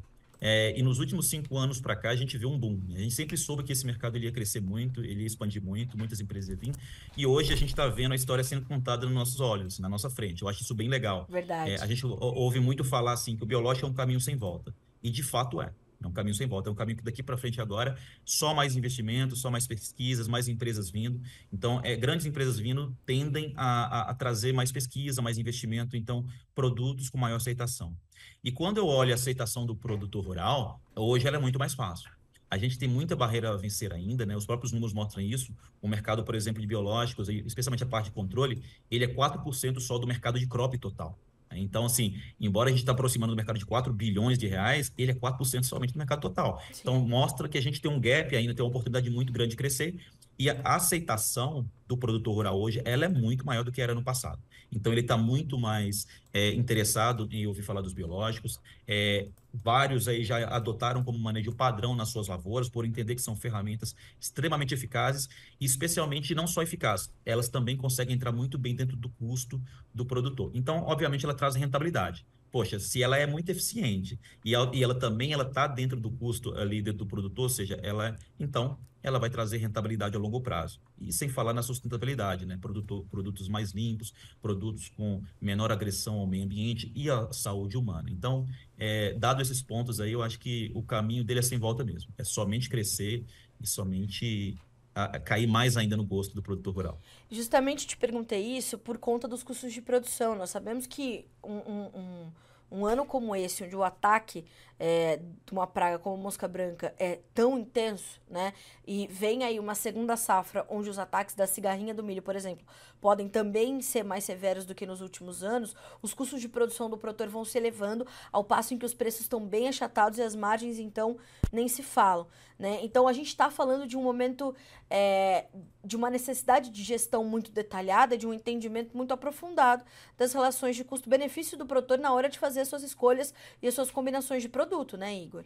É, 0.45 0.77
e 0.77 0.83
nos 0.83 0.99
últimos 0.99 1.29
cinco 1.29 1.57
anos 1.57 1.81
para 1.81 1.95
cá, 1.95 2.11
a 2.11 2.17
gente 2.17 2.37
viu 2.37 2.51
um 2.51 2.59
boom. 2.59 2.81
A 2.97 2.99
gente 2.99 3.15
sempre 3.15 3.37
soube 3.37 3.63
que 3.63 3.73
esse 3.73 3.87
mercado 3.87 4.17
ele 4.17 4.27
ia 4.27 4.33
crescer 4.33 4.61
muito, 4.61 5.05
ele 5.05 5.21
ia 5.21 5.27
expandir 5.27 5.63
muito, 5.63 5.97
muitas 5.97 6.19
empresas 6.19 6.51
iam 6.51 6.59
vir. 6.59 6.75
E 7.17 7.25
hoje 7.25 7.53
a 7.53 7.57
gente 7.57 7.69
está 7.69 7.87
vendo 7.87 8.11
a 8.11 8.17
história 8.17 8.43
sendo 8.43 8.67
contada 8.67 9.07
nos 9.07 9.15
nossos 9.15 9.39
olhos, 9.39 9.79
na 9.79 9.89
nossa 9.89 10.11
frente. 10.11 10.43
Eu 10.43 10.49
acho 10.49 10.61
isso 10.63 10.75
bem 10.75 10.89
legal. 10.89 11.29
Verdade. 11.31 11.71
É, 11.71 11.81
a 11.81 11.87
gente 11.87 12.05
ou- 12.05 12.19
ouve 12.21 12.59
muito 12.59 12.83
falar 12.83 13.13
assim 13.13 13.37
que 13.37 13.45
o 13.45 13.47
biológico 13.47 13.87
é 13.87 13.89
um 13.89 13.95
caminho 13.95 14.21
sem 14.21 14.35
volta. 14.37 14.75
E 15.01 15.11
de 15.11 15.23
fato 15.23 15.63
é. 15.63 15.73
É 16.03 16.07
um 16.09 16.13
caminho 16.13 16.35
sem 16.35 16.49
volta. 16.49 16.69
É 16.69 16.73
um 16.73 16.75
caminho 16.75 16.99
que 16.99 17.05
daqui 17.05 17.23
para 17.23 17.37
frente 17.37 17.61
agora, 17.61 17.97
só 18.25 18.53
mais 18.53 18.75
investimentos, 18.75 19.41
só 19.41 19.49
mais 19.53 19.69
pesquisas, 19.69 20.27
mais 20.27 20.49
empresas 20.49 20.91
vindo. 20.91 21.21
Então, 21.53 21.81
é, 21.85 21.95
grandes 21.95 22.27
empresas 22.27 22.59
vindo 22.59 22.93
tendem 23.07 23.53
a, 23.55 23.85
a- 24.01 24.11
a 24.11 24.15
trazer 24.15 24.53
mais 24.53 24.73
pesquisa, 24.73 25.23
mais 25.23 25.39
investimento, 25.39 25.97
então, 25.97 26.27
produtos 26.53 27.09
com 27.09 27.17
maior 27.17 27.37
aceitação. 27.37 27.95
E 28.43 28.51
quando 28.51 28.79
eu 28.79 28.87
olho 28.87 29.13
a 29.13 29.15
aceitação 29.15 29.67
do 29.67 29.75
produtor 29.75 30.25
rural, 30.25 30.81
hoje 30.97 31.27
ela 31.27 31.37
é 31.37 31.41
muito 31.41 31.59
mais 31.59 31.75
fácil. 31.75 32.11
A 32.51 32.59
gente 32.59 32.79
tem 32.79 32.89
muita 32.89 33.17
barreira 33.17 33.51
a 33.51 33.57
vencer 33.57 33.93
ainda, 33.93 34.27
né? 34.27 34.37
Os 34.37 34.45
próprios 34.45 34.73
números 34.73 34.93
mostram 34.93 35.23
isso. 35.23 35.55
O 35.81 35.89
mercado, 35.89 36.23
por 36.23 36.35
exemplo, 36.35 36.61
de 36.61 36.67
biológicos, 36.67 37.29
especialmente 37.29 37.83
a 37.83 37.87
parte 37.87 38.07
de 38.07 38.11
controle, 38.11 38.63
ele 38.91 39.05
é 39.05 39.09
4% 39.09 39.81
só 39.81 39.97
do 39.97 40.07
mercado 40.07 40.39
de 40.39 40.47
crop 40.47 40.77
total. 40.77 41.19
Então, 41.57 41.85
assim, 41.85 42.21
embora 42.41 42.69
a 42.69 42.73
gente 42.73 42.81
está 42.81 42.93
aproximando 42.93 43.33
do 43.33 43.37
mercado 43.37 43.59
de 43.59 43.67
4 43.67 43.93
bilhões 43.93 44.39
de 44.39 44.47
reais, 44.47 44.93
ele 44.97 45.13
é 45.13 45.15
4% 45.15 45.63
somente 45.65 45.93
do 45.93 45.99
mercado 45.99 46.21
total. 46.21 46.63
Sim. 46.73 46.81
Então, 46.81 47.01
mostra 47.01 47.49
que 47.49 47.59
a 47.59 47.63
gente 47.63 47.81
tem 47.81 47.91
um 47.91 48.01
gap 48.01 48.35
ainda, 48.35 48.55
tem 48.55 48.65
uma 48.65 48.69
oportunidade 48.69 49.09
muito 49.11 49.33
grande 49.33 49.51
de 49.51 49.57
crescer. 49.57 49.99
E 50.43 50.51
a 50.51 50.75
aceitação 50.75 51.71
do 51.87 51.97
produtor 51.97 52.35
rural 52.35 52.61
hoje, 52.61 52.83
ela 52.85 53.05
é 53.05 53.09
muito 53.09 53.47
maior 53.47 53.63
do 53.63 53.71
que 53.71 53.81
era 53.81 53.95
no 53.95 54.03
passado. 54.03 54.43
Então, 54.73 54.91
ele 54.93 55.03
está 55.03 55.17
muito 55.17 55.57
mais 55.57 56.05
é, 56.33 56.53
interessado 56.53 57.29
em 57.31 57.47
ouvir 57.47 57.63
falar 57.63 57.81
dos 57.81 57.93
biológicos. 57.93 58.61
É, 58.89 59.29
vários 59.55 60.09
aí 60.09 60.25
já 60.25 60.45
adotaram 60.49 61.05
como 61.05 61.17
manejo 61.17 61.53
padrão 61.53 61.95
nas 61.95 62.09
suas 62.09 62.27
lavouras, 62.27 62.69
por 62.69 62.85
entender 62.85 63.15
que 63.15 63.23
são 63.23 63.37
ferramentas 63.37 63.95
extremamente 64.21 64.75
eficazes 64.75 65.29
e, 65.61 65.65
especialmente, 65.65 66.35
não 66.35 66.49
só 66.49 66.61
eficazes, 66.61 67.09
elas 67.25 67.49
também 67.49 67.77
conseguem 67.77 68.17
entrar 68.17 68.33
muito 68.33 68.59
bem 68.59 68.75
dentro 68.75 68.97
do 68.97 69.11
custo 69.11 69.63
do 69.95 70.05
produtor. 70.05 70.51
Então, 70.55 70.79
obviamente, 70.79 71.25
ela 71.25 71.35
traz 71.35 71.55
rentabilidade. 71.55 72.27
Poxa, 72.53 72.79
se 72.79 73.03
ela 73.03 73.17
é 73.17 73.27
muito 73.27 73.49
eficiente 73.49 74.21
e 74.45 74.55
ela, 74.55 74.71
e 74.75 74.85
ela 74.85 74.95
também 74.95 75.33
ela 75.33 75.43
está 75.43 75.67
dentro 75.67 75.99
do 75.99 76.11
custo 76.11 76.55
ali 76.55 76.83
dentro 76.83 76.99
do 76.99 77.07
produtor, 77.07 77.45
ou 77.45 77.49
seja, 77.49 77.81
ela 77.83 78.17
então 78.39 78.79
ela 79.03 79.19
vai 79.19 79.29
trazer 79.29 79.57
rentabilidade 79.57 80.17
a 80.17 80.19
longo 80.19 80.41
prazo. 80.41 80.81
E 81.01 81.13
sem 81.13 81.29
falar 81.29 81.53
na 81.53 81.63
sustentabilidade, 81.63 82.47
né? 82.47 82.57
Produtor, 82.61 83.05
produtos 83.11 83.49
mais 83.49 83.73
limpos, 83.73 84.15
produtos 84.41 84.89
com 84.91 85.23
menor 85.41 85.73
agressão 85.73 86.21
ao 86.21 86.27
meio 86.27 86.45
ambiente 86.45 86.93
e 86.95 87.11
à 87.11 87.33
saúde 87.33 87.77
humana. 87.77 88.09
Então, 88.11 88.47
é, 88.79 89.13
dado 89.15 89.43
esses 89.43 89.61
pontos 89.61 89.99
aí, 89.99 90.13
eu 90.13 90.23
acho 90.23 90.39
que 90.39 90.71
o 90.75 90.83
caminho 90.83 91.25
dele 91.25 91.41
é 91.41 91.43
sem 91.43 91.59
volta 91.59 91.83
mesmo. 91.83 92.13
É 92.17 92.23
somente 92.23 92.69
crescer 92.69 93.25
e 93.61 93.67
somente 93.67 94.57
a- 94.95 95.17
a 95.17 95.21
cair 95.21 95.47
mais 95.47 95.77
ainda 95.77 95.97
no 95.97 96.05
gosto 96.05 96.35
do 96.35 96.43
produtor 96.43 96.75
rural. 96.75 97.01
Justamente 97.31 97.87
te 97.87 97.97
perguntei 97.97 98.41
isso 98.59 98.77
por 98.79 98.99
conta 98.99 99.27
dos 99.27 99.43
custos 99.43 99.73
de 99.73 99.81
produção. 99.81 100.35
Nós 100.35 100.51
sabemos 100.51 100.87
que 100.87 101.27
um, 101.43 101.53
um, 101.53 101.91
um- 101.95 102.33
um 102.73 102.87
ano 102.87 103.05
como 103.05 103.37
esse, 103.37 103.63
onde 103.63 103.77
o 103.77 103.85
ataque 103.85 104.45
é, 104.81 105.21
de 105.47 105.53
uma 105.53 105.67
praga 105.67 105.99
como 105.99 106.17
mosca 106.17 106.49
branca 106.49 106.93
é 106.99 107.21
tão 107.33 107.59
intenso, 107.59 108.21
né? 108.29 108.53
E 108.85 109.07
vem 109.07 109.45
aí 109.45 109.61
uma 109.61 109.75
segunda 109.77 110.17
safra, 110.17 110.67
onde 110.69 110.91
os 110.91 110.99
ataques 110.99 111.35
da 111.35 111.47
cigarrinha 111.47 111.95
do 111.95 112.03
milho, 112.03 112.23
por 112.23 112.35
exemplo, 112.35 112.67
podem 113.01 113.29
também 113.29 113.81
ser 113.81 114.03
mais 114.03 114.25
severos 114.25 114.65
do 114.65 114.75
que 114.75 114.87
nos 114.87 115.01
últimos 115.01 115.45
anos, 115.45 115.77
os 116.01 116.13
custos 116.15 116.41
de 116.41 116.49
produção 116.49 116.91
do 116.91 116.99
produtor 116.99 117.29
vão 117.29 117.45
se 117.45 117.59
elevando, 117.59 118.07
ao 118.33 118.43
passo 118.43 118.75
em 118.75 118.79
que 118.79 118.87
os 118.87 118.95
preços 118.95 119.21
estão 119.21 119.45
bem 119.47 119.69
achatados 119.69 120.19
e 120.19 120.23
as 120.23 120.35
margens, 120.35 120.79
então, 120.79 121.17
nem 121.53 121.69
se 121.69 121.83
falam, 121.83 122.27
né? 122.59 122.81
Então, 122.83 123.07
a 123.07 123.13
gente 123.13 123.29
está 123.29 123.51
falando 123.51 123.87
de 123.87 123.97
um 123.97 124.03
momento 124.03 124.55
é, 124.91 125.47
de 125.85 125.97
uma 125.97 126.11
necessidade 126.11 126.71
de 126.71 126.83
gestão 126.83 127.25
muito 127.25 127.51
detalhada, 127.51 128.17
de 128.17 128.27
um 128.27 128.33
entendimento 128.33 128.97
muito 128.97 129.13
aprofundado 129.13 129.85
das 130.17 130.33
relações 130.33 130.77
de 130.77 130.85
custo-benefício 130.85 131.59
do 131.59 131.67
produtor 131.67 131.99
na 131.99 132.13
hora 132.13 132.29
de 132.29 132.39
fazer 132.39 132.61
as 132.61 132.69
suas 132.69 132.83
escolhas 132.83 133.35
e 133.61 133.67
as 133.67 133.75
suas 133.75 133.91
combinações 133.91 134.43
de 134.43 134.49
produto, 134.49 134.97
né, 134.97 135.15
Igor? 135.17 135.45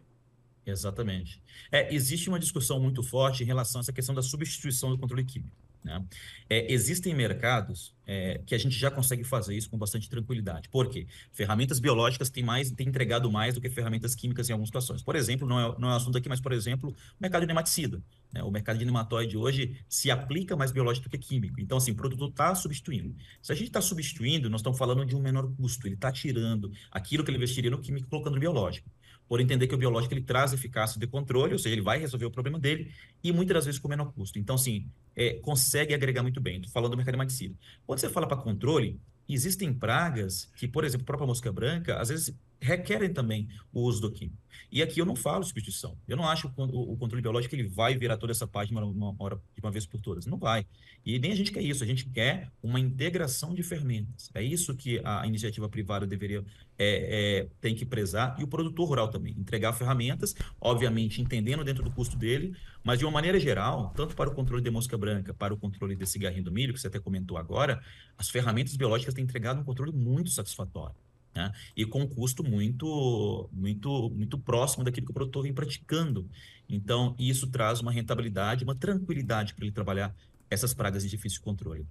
Exatamente. 0.67 1.41
É, 1.71 1.95
existe 1.95 2.29
uma 2.29 2.39
discussão 2.39 2.81
muito 2.81 3.03
forte 3.03 3.43
em 3.43 3.47
relação 3.47 3.81
a 3.81 3.83
essa 3.83 3.93
questão 3.93 4.15
da 4.15 4.23
substituição 4.23 4.91
do 4.91 4.99
controle 4.99 5.25
químico. 5.25 5.66
Né? 5.87 6.05
É, 6.51 6.73
existem 6.73 7.15
mercados 7.15 7.95
é, 8.05 8.41
que 8.45 8.57
a 8.57 8.59
gente 8.59 8.77
já 8.77 8.91
consegue 8.91 9.23
fazer 9.23 9.57
isso 9.57 9.71
com 9.71 9.79
bastante 9.79 10.11
tranquilidade. 10.11 10.69
Por 10.69 10.91
quê? 10.91 11.07
Ferramentas 11.33 11.79
biológicas 11.79 12.29
têm, 12.29 12.43
mais, 12.43 12.73
têm 12.73 12.89
entregado 12.89 13.31
mais 13.31 13.55
do 13.55 13.61
que 13.61 13.71
ferramentas 13.71 14.17
químicas 14.17 14.51
em 14.51 14.53
algumas 14.53 14.69
situações. 14.69 15.01
Por 15.01 15.15
exemplo, 15.15 15.47
não 15.47 15.61
é, 15.61 15.79
não 15.79 15.89
é 15.89 15.93
um 15.93 15.97
assunto 15.97 16.19
aqui, 16.19 16.29
mas, 16.29 16.41
por 16.41 16.51
exemplo, 16.53 16.91
o 16.91 17.23
mercado 17.23 17.43
de 17.43 17.47
nematicida. 17.47 18.03
Né? 18.33 18.43
O 18.43 18.51
mercado 18.51 18.79
de 18.81 18.85
nematóide 18.85 19.37
hoje 19.37 19.77
se 19.89 20.11
aplica 20.11 20.57
mais 20.57 20.73
biológico 20.73 21.09
do 21.09 21.11
que 21.11 21.19
químico. 21.19 21.61
Então, 21.61 21.79
assim, 21.79 21.93
o 21.93 21.95
produto 21.95 22.29
está 22.29 22.53
substituindo. 22.57 23.15
Se 23.41 23.53
a 23.53 23.55
gente 23.55 23.69
está 23.69 23.81
substituindo, 23.81 24.51
nós 24.51 24.61
estamos 24.61 24.77
falando 24.77 25.07
de 25.07 25.15
um 25.15 25.21
menor 25.21 25.49
custo. 25.55 25.87
Ele 25.87 25.95
está 25.95 26.11
tirando 26.11 26.73
aquilo 26.91 27.23
que 27.23 27.31
ele 27.31 27.39
investiria 27.39 27.71
no 27.71 27.79
químico 27.79 28.09
colocando 28.09 28.35
no 28.35 28.41
biológico 28.41 28.91
por 29.29 29.41
entender 29.41 29.67
que 29.67 29.75
o 29.75 29.79
biológico 29.79 30.15
ele 30.15 30.23
traz 30.23 30.53
eficácia 30.53 31.01
de 31.01 31.07
controle, 31.07 31.53
ou 31.53 31.59
seja, 31.59 31.75
ele 31.75 31.83
vai 31.83 31.99
resolver 31.99 32.27
o 32.27 32.31
problema 32.31 32.59
dele 32.59 32.93
e 33.23 33.33
muitas 33.33 33.55
das 33.55 33.65
vezes 33.67 33.81
com 33.81 33.89
menor 33.89 34.13
custo. 34.13 34.39
Então, 34.39 34.55
assim, 34.55 34.87
é, 35.15 35.35
consegue 35.35 35.95
agregar 35.95 36.23
muito 36.23 36.41
bem. 36.41 36.57
Estou 36.57 36.71
falando 36.71 36.93
do 36.93 36.97
mercado 36.97 37.17
de. 37.17 37.57
Quando 37.87 37.99
você 37.99 38.09
fala 38.09 38.27
para 38.27 38.37
controle, 38.37 39.01
existem 39.29 39.73
pragas 39.73 40.51
que, 40.57 40.69
por 40.69 40.85
exemplo, 40.85 41.03
a 41.03 41.07
própria 41.07 41.27
mosca 41.27 41.53
branca, 41.53 41.99
às 42.01 42.09
vezes 42.09 42.35
requerem 42.61 43.13
também 43.13 43.49
o 43.73 43.83
uso 43.83 44.01
do 44.01 44.11
químico. 44.11 44.47
E 44.71 44.83
aqui 44.83 45.01
eu 45.01 45.07
não 45.07 45.15
falo 45.15 45.45
substituição. 45.45 45.97
Eu 46.09 46.17
não 46.17 46.27
acho 46.29 46.49
que 46.49 46.61
o, 46.61 46.97
controle 46.97 47.23
biológico 47.23 47.55
ele 47.55 47.69
vai 47.69 47.97
virar 47.97 48.17
toda 48.17 48.33
essa 48.33 48.47
página 48.47 48.85
uma, 48.85 49.15
hora 49.19 49.37
de 49.55 49.61
uma 49.63 49.71
vez 49.71 49.87
por 49.87 50.01
todas. 50.01 50.27
Não 50.27 50.39
vai. 50.39 50.67
E 51.05 51.19
nem 51.19 51.33
a 51.33 51.37
gente 51.37 51.53
quer 51.53 51.63
isso. 51.63 51.85
A 51.85 51.87
gente 51.87 52.07
quer 52.07 52.51
uma 52.63 52.81
integração 52.81 53.55
de 53.55 53.63
fermentos. 53.63 54.31
É 54.35 54.43
isso 54.43 54.75
que 54.75 55.01
a 55.05 55.27
iniciativa 55.27 55.69
privada 55.69 56.07
deveria 56.07 56.45
é, 56.79 57.39
é, 57.39 57.49
tem 57.61 57.75
que 57.75 57.87
prezar 57.87 58.37
e 58.39 58.45
o 58.45 58.49
produtor 58.49 58.89
rural 58.89 59.09
também 59.09 59.35
entregar 59.39 59.73
ferramentas, 59.73 60.35
obviamente 60.61 61.23
entendendo 61.23 61.65
dentro 61.65 61.83
do 61.83 61.91
custo 61.91 62.17
dele, 62.17 62.55
mas 62.83 62.99
de 62.99 63.05
uma 63.05 63.13
maneira 63.13 63.39
geral, 63.39 63.93
tanto 63.97 64.15
para 64.15 64.29
o 64.29 64.35
controle 64.35 64.63
de 64.63 64.71
mosca 64.71 64.99
branca, 64.99 65.33
para 65.33 65.55
o 65.55 65.57
controle 65.57 65.95
de 65.95 66.07
cigarrinho 66.07 66.45
do 66.45 66.53
milho 66.53 66.75
que 66.75 66.81
você 66.81 66.89
até 66.89 66.99
comentou 66.99 67.39
agora, 67.39 67.81
as 68.19 68.29
ferramentas 68.29 68.77
biológicas 68.77 69.15
têm 69.15 69.25
entregado 69.25 69.61
um 69.61 69.65
controle 69.65 69.93
muito 69.93 70.31
satisfatório 70.31 71.06
né? 71.37 71.53
e 71.77 71.85
com 71.85 72.01
um 72.01 72.09
custo 72.09 72.43
muito, 72.43 73.49
muito, 73.53 74.11
muito 74.11 74.39
próximo 74.39 74.83
daquilo 74.83 75.07
que 75.07 75.13
o 75.13 75.15
produtor 75.15 75.43
vem 75.43 75.53
praticando. 75.53 76.29
Então, 76.69 77.15
isso 77.19 77.47
traz 77.49 77.81
uma 77.81 77.93
rentabilidade, 77.93 78.65
uma 78.65 78.75
tranquilidade 78.75 79.55
para 79.55 79.65
ele 79.65 79.75
trabalhar 79.75 80.15
essas 80.51 80.73
pragas 80.73 81.03
de 81.03 81.11
difícil 81.11 81.43
controle. 81.43 81.87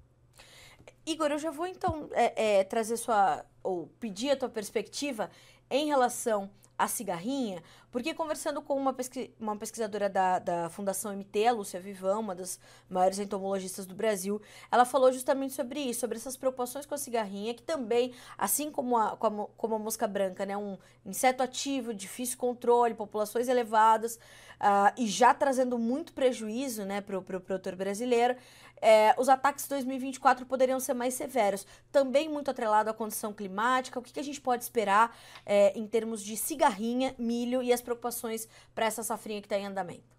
Igor, 1.06 1.32
eu 1.32 1.40
já 1.40 1.52
vou 1.52 1.68
então 1.68 2.10
é, 2.14 2.60
é, 2.60 2.64
trazer 2.64 2.98
sua, 2.98 3.46
ou 3.62 3.88
pedir 4.00 4.32
a 4.32 4.36
tua 4.36 4.50
perspectiva 4.50 5.30
em 5.70 5.86
relação 5.86 6.50
a 6.78 6.88
cigarrinha, 6.88 7.64
porque 7.92 8.14
conversando 8.14 8.62
com 8.62 8.76
uma, 8.76 8.94
pesqui 8.94 9.34
uma 9.40 9.56
pesquisadora 9.56 10.10
da, 10.10 10.40
da 10.40 10.70
Fundação 10.70 11.14
MT, 11.16 11.48
a 11.48 11.52
Lúcia 11.54 11.80
Vivão, 11.80 12.20
uma 12.20 12.36
das 12.36 12.60
maiores 12.90 13.20
entomologistas 13.20 13.86
do 13.86 13.96
Brasil, 13.96 14.42
ela 14.72 14.84
falou 14.84 15.12
justamente 15.12 15.54
sobre 15.54 15.80
isso, 15.80 16.02
sobre 16.02 16.18
essas 16.18 16.36
preocupações 16.36 16.86
com 16.86 16.94
a 16.94 16.98
cigarrinha, 16.98 17.54
que 17.54 17.64
também, 17.64 18.14
assim 18.38 18.70
como 18.70 18.98
a, 18.98 19.16
como 19.16 19.50
como 19.58 19.76
a 19.76 19.80
mosca 19.80 20.08
branca, 20.08 20.46
né, 20.46 20.58
um 20.58 20.78
inseto 21.06 21.42
ativo, 21.42 21.94
difícil 21.94 22.38
controle, 22.38 22.94
populações 22.94 23.48
elevadas, 23.48 24.20
uh, 24.56 24.92
e 24.98 25.08
já 25.08 25.34
trazendo 25.34 25.78
muito 25.78 26.14
prejuízo 26.14 26.84
né, 26.86 27.02
para 27.02 27.18
o 27.18 27.22
pro 27.22 27.40
produtor 27.40 27.76
brasileiro, 27.76 28.36
é, 28.82 29.16
os 29.18 29.30
ataques 29.30 29.64
de 29.64 29.70
2024 29.70 30.46
poderiam 30.46 30.80
ser 30.80 30.94
mais 30.94 31.14
severos. 31.14 31.66
Também 31.92 32.30
muito 32.30 32.52
atrelado 32.52 32.90
à 32.90 32.94
condição 32.94 33.34
climática. 33.34 34.00
O 34.00 34.02
que, 34.02 34.14
que 34.14 34.20
a 34.20 34.24
gente 34.24 34.42
pode 34.42 34.64
esperar 34.64 35.18
é, 35.46 35.78
em 35.78 35.88
termos 35.88 36.24
de 36.24 36.36
cigarrinha, 36.36 37.16
milho 37.18 37.64
e 37.64 37.72
as 37.72 37.82
preocupações 37.82 38.48
para 38.74 38.86
essa 38.86 39.04
safrinha 39.04 39.42
que 39.42 39.48
está 39.48 39.58
em 39.58 39.66
andamento? 39.66 40.16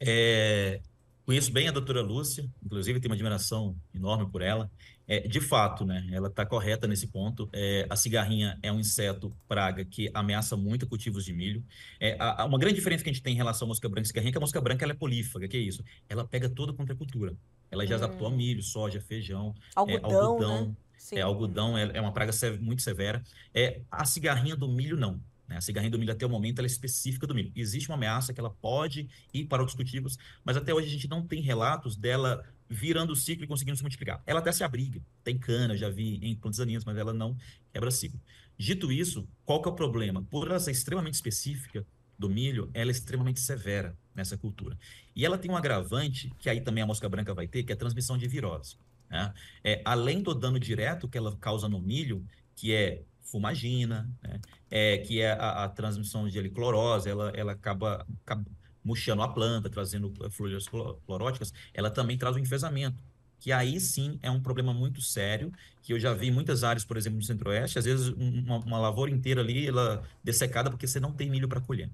É, 0.00 0.80
conheço 1.28 1.52
bem 1.52 1.68
a 1.68 1.70
doutora 1.70 2.00
Lúcia, 2.00 2.50
inclusive 2.64 2.98
tenho 3.00 3.12
uma 3.12 3.14
admiração 3.14 3.76
enorme 3.94 4.30
por 4.32 4.40
ela. 4.40 4.70
É, 5.06 5.28
de 5.28 5.42
fato, 5.42 5.84
né, 5.84 6.08
ela 6.10 6.28
está 6.28 6.46
correta 6.46 6.88
nesse 6.88 7.06
ponto. 7.06 7.50
É, 7.52 7.86
a 7.90 7.96
cigarrinha 7.96 8.58
é 8.62 8.72
um 8.72 8.80
inseto 8.80 9.30
praga 9.46 9.84
que 9.84 10.10
ameaça 10.14 10.56
muito 10.56 10.86
cultivos 10.86 11.26
de 11.26 11.34
milho. 11.34 11.62
É, 12.00 12.16
a, 12.18 12.40
a, 12.42 12.44
uma 12.46 12.58
grande 12.58 12.76
diferença 12.76 13.04
que 13.04 13.10
a 13.10 13.12
gente 13.12 13.22
tem 13.22 13.34
em 13.34 13.36
relação 13.36 13.66
à 13.66 13.68
mosca 13.68 13.86
branca 13.90 14.06
e 14.06 14.06
cigarrinha 14.06 14.30
é 14.30 14.32
que 14.32 14.38
a 14.38 14.40
mosca 14.40 14.58
branca 14.58 14.86
ela 14.86 14.92
é 14.92 14.96
polífaga, 14.96 15.46
que 15.46 15.58
é 15.58 15.60
isso? 15.60 15.84
Ela 16.08 16.26
pega 16.26 16.48
toda 16.48 16.72
contra 16.72 16.94
a 16.94 16.96
cultura. 16.96 17.36
Ela 17.70 17.86
já 17.86 17.96
hum. 17.96 17.98
adaptou 18.04 18.26
a 18.26 18.30
milho, 18.30 18.62
soja, 18.62 18.98
feijão, 18.98 19.54
algodão, 19.76 20.10
é, 20.10 20.14
algodão, 20.14 20.66
né? 20.66 20.76
é, 21.12 21.20
algodão 21.20 21.76
é, 21.76 21.90
é, 21.92 22.00
uma 22.00 22.12
praga 22.12 22.32
muito 22.58 22.80
severa. 22.80 23.22
É, 23.52 23.82
a 23.90 24.06
cigarrinha 24.06 24.56
do 24.56 24.66
milho, 24.66 24.96
não. 24.96 25.20
Né? 25.48 25.56
A 25.56 25.60
cigarrinha 25.60 25.90
do 25.90 25.98
milho, 25.98 26.12
até 26.12 26.26
o 26.26 26.28
momento, 26.28 26.58
ela 26.58 26.66
é 26.66 26.70
específica 26.70 27.26
do 27.26 27.34
milho. 27.34 27.50
Existe 27.56 27.88
uma 27.88 27.96
ameaça 27.96 28.34
que 28.34 28.40
ela 28.40 28.50
pode 28.50 29.08
ir 29.32 29.46
para 29.46 29.62
outros 29.62 29.76
cultivos, 29.76 30.18
mas 30.44 30.56
até 30.56 30.74
hoje 30.74 30.88
a 30.88 30.90
gente 30.90 31.08
não 31.08 31.26
tem 31.26 31.40
relatos 31.40 31.96
dela 31.96 32.44
virando 32.68 33.14
o 33.14 33.16
ciclo 33.16 33.44
e 33.44 33.46
conseguindo 33.46 33.76
se 33.76 33.82
multiplicar. 33.82 34.22
Ela 34.26 34.40
até 34.40 34.52
se 34.52 34.62
abriga, 34.62 35.00
tem 35.24 35.38
cana, 35.38 35.76
já 35.76 35.88
vi 35.88 36.18
em 36.22 36.36
plantas 36.36 36.58
daninhas, 36.58 36.84
mas 36.84 36.96
ela 36.98 37.14
não 37.14 37.36
quebra 37.72 37.90
ciclo. 37.90 38.20
Dito 38.58 38.92
isso, 38.92 39.26
qual 39.44 39.62
que 39.62 39.68
é 39.68 39.72
o 39.72 39.74
problema? 39.74 40.22
Por 40.22 40.48
ela 40.48 40.60
ser 40.60 40.72
extremamente 40.72 41.14
específica 41.14 41.86
do 42.18 42.28
milho, 42.28 42.68
ela 42.74 42.90
é 42.90 42.92
extremamente 42.92 43.40
severa 43.40 43.96
nessa 44.14 44.36
cultura. 44.36 44.76
E 45.14 45.24
ela 45.24 45.38
tem 45.38 45.50
um 45.50 45.56
agravante, 45.56 46.32
que 46.38 46.50
aí 46.50 46.60
também 46.60 46.82
a 46.82 46.86
mosca 46.86 47.08
branca 47.08 47.32
vai 47.32 47.46
ter, 47.46 47.62
que 47.62 47.72
é 47.72 47.74
a 47.74 47.78
transmissão 47.78 48.18
de 48.18 48.26
virose. 48.26 48.76
Né? 49.08 49.32
É, 49.62 49.80
além 49.84 50.20
do 50.20 50.34
dano 50.34 50.58
direto 50.58 51.08
que 51.08 51.16
ela 51.16 51.34
causa 51.36 51.68
no 51.68 51.80
milho, 51.80 52.26
que 52.56 52.74
é 52.74 53.02
fumagina, 53.30 54.08
né? 54.22 54.40
é, 54.70 54.98
que 54.98 55.20
é 55.20 55.32
a, 55.32 55.64
a, 55.64 55.68
transmissão 55.68 56.28
de 56.28 56.48
clorose, 56.50 57.08
ela, 57.08 57.30
ela 57.34 57.52
acaba, 57.52 58.06
acaba 58.24 58.44
murchando 58.84 59.22
a 59.22 59.28
planta, 59.28 59.68
trazendo 59.68 60.12
fluídas 60.30 60.66
cloróticas, 61.06 61.52
ela 61.74 61.90
também 61.90 62.16
traz 62.16 62.36
o 62.36 62.38
enfesamento, 62.38 63.02
que 63.38 63.52
aí 63.52 63.78
sim 63.80 64.18
é 64.22 64.30
um 64.30 64.40
problema 64.40 64.72
muito 64.72 65.00
sério, 65.00 65.52
que 65.82 65.92
eu 65.92 66.00
já 66.00 66.12
vi 66.12 66.28
em 66.28 66.30
muitas 66.30 66.64
áreas, 66.64 66.84
por 66.84 66.96
exemplo, 66.96 67.18
no 67.18 67.24
centro-oeste, 67.24 67.78
às 67.78 67.84
vezes 67.84 68.08
uma, 68.08 68.58
uma, 68.58 68.78
lavoura 68.78 69.10
inteira 69.10 69.40
ali, 69.40 69.66
ela 69.68 70.02
dessecada 70.24 70.70
porque 70.70 70.86
você 70.86 70.98
não 70.98 71.12
tem 71.12 71.30
milho 71.30 71.48
para 71.48 71.60
colher. 71.60 71.90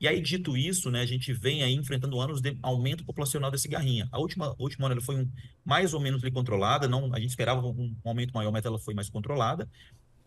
E 0.00 0.06
aí, 0.06 0.20
dito 0.20 0.56
isso, 0.56 0.90
né, 0.90 1.00
a 1.00 1.06
gente 1.06 1.32
vem 1.32 1.62
aí 1.62 1.74
enfrentando 1.74 2.20
anos 2.20 2.40
de 2.40 2.56
aumento 2.62 3.04
populacional 3.04 3.50
da 3.50 3.58
cigarrinha. 3.58 4.08
A 4.12 4.18
última, 4.18 4.46
a 4.46 4.54
última 4.58 4.86
ano 4.86 4.94
ela 4.94 5.00
foi 5.00 5.16
um, 5.16 5.28
mais 5.64 5.92
ou 5.92 6.00
menos 6.00 6.22
controlada, 6.30 6.86
não, 6.86 7.12
a 7.12 7.18
gente 7.18 7.30
esperava 7.30 7.66
um, 7.66 7.96
um 8.04 8.08
aumento 8.08 8.32
maior, 8.32 8.52
mas 8.52 8.64
ela 8.64 8.78
foi 8.78 8.94
mais 8.94 9.10
controlada. 9.10 9.68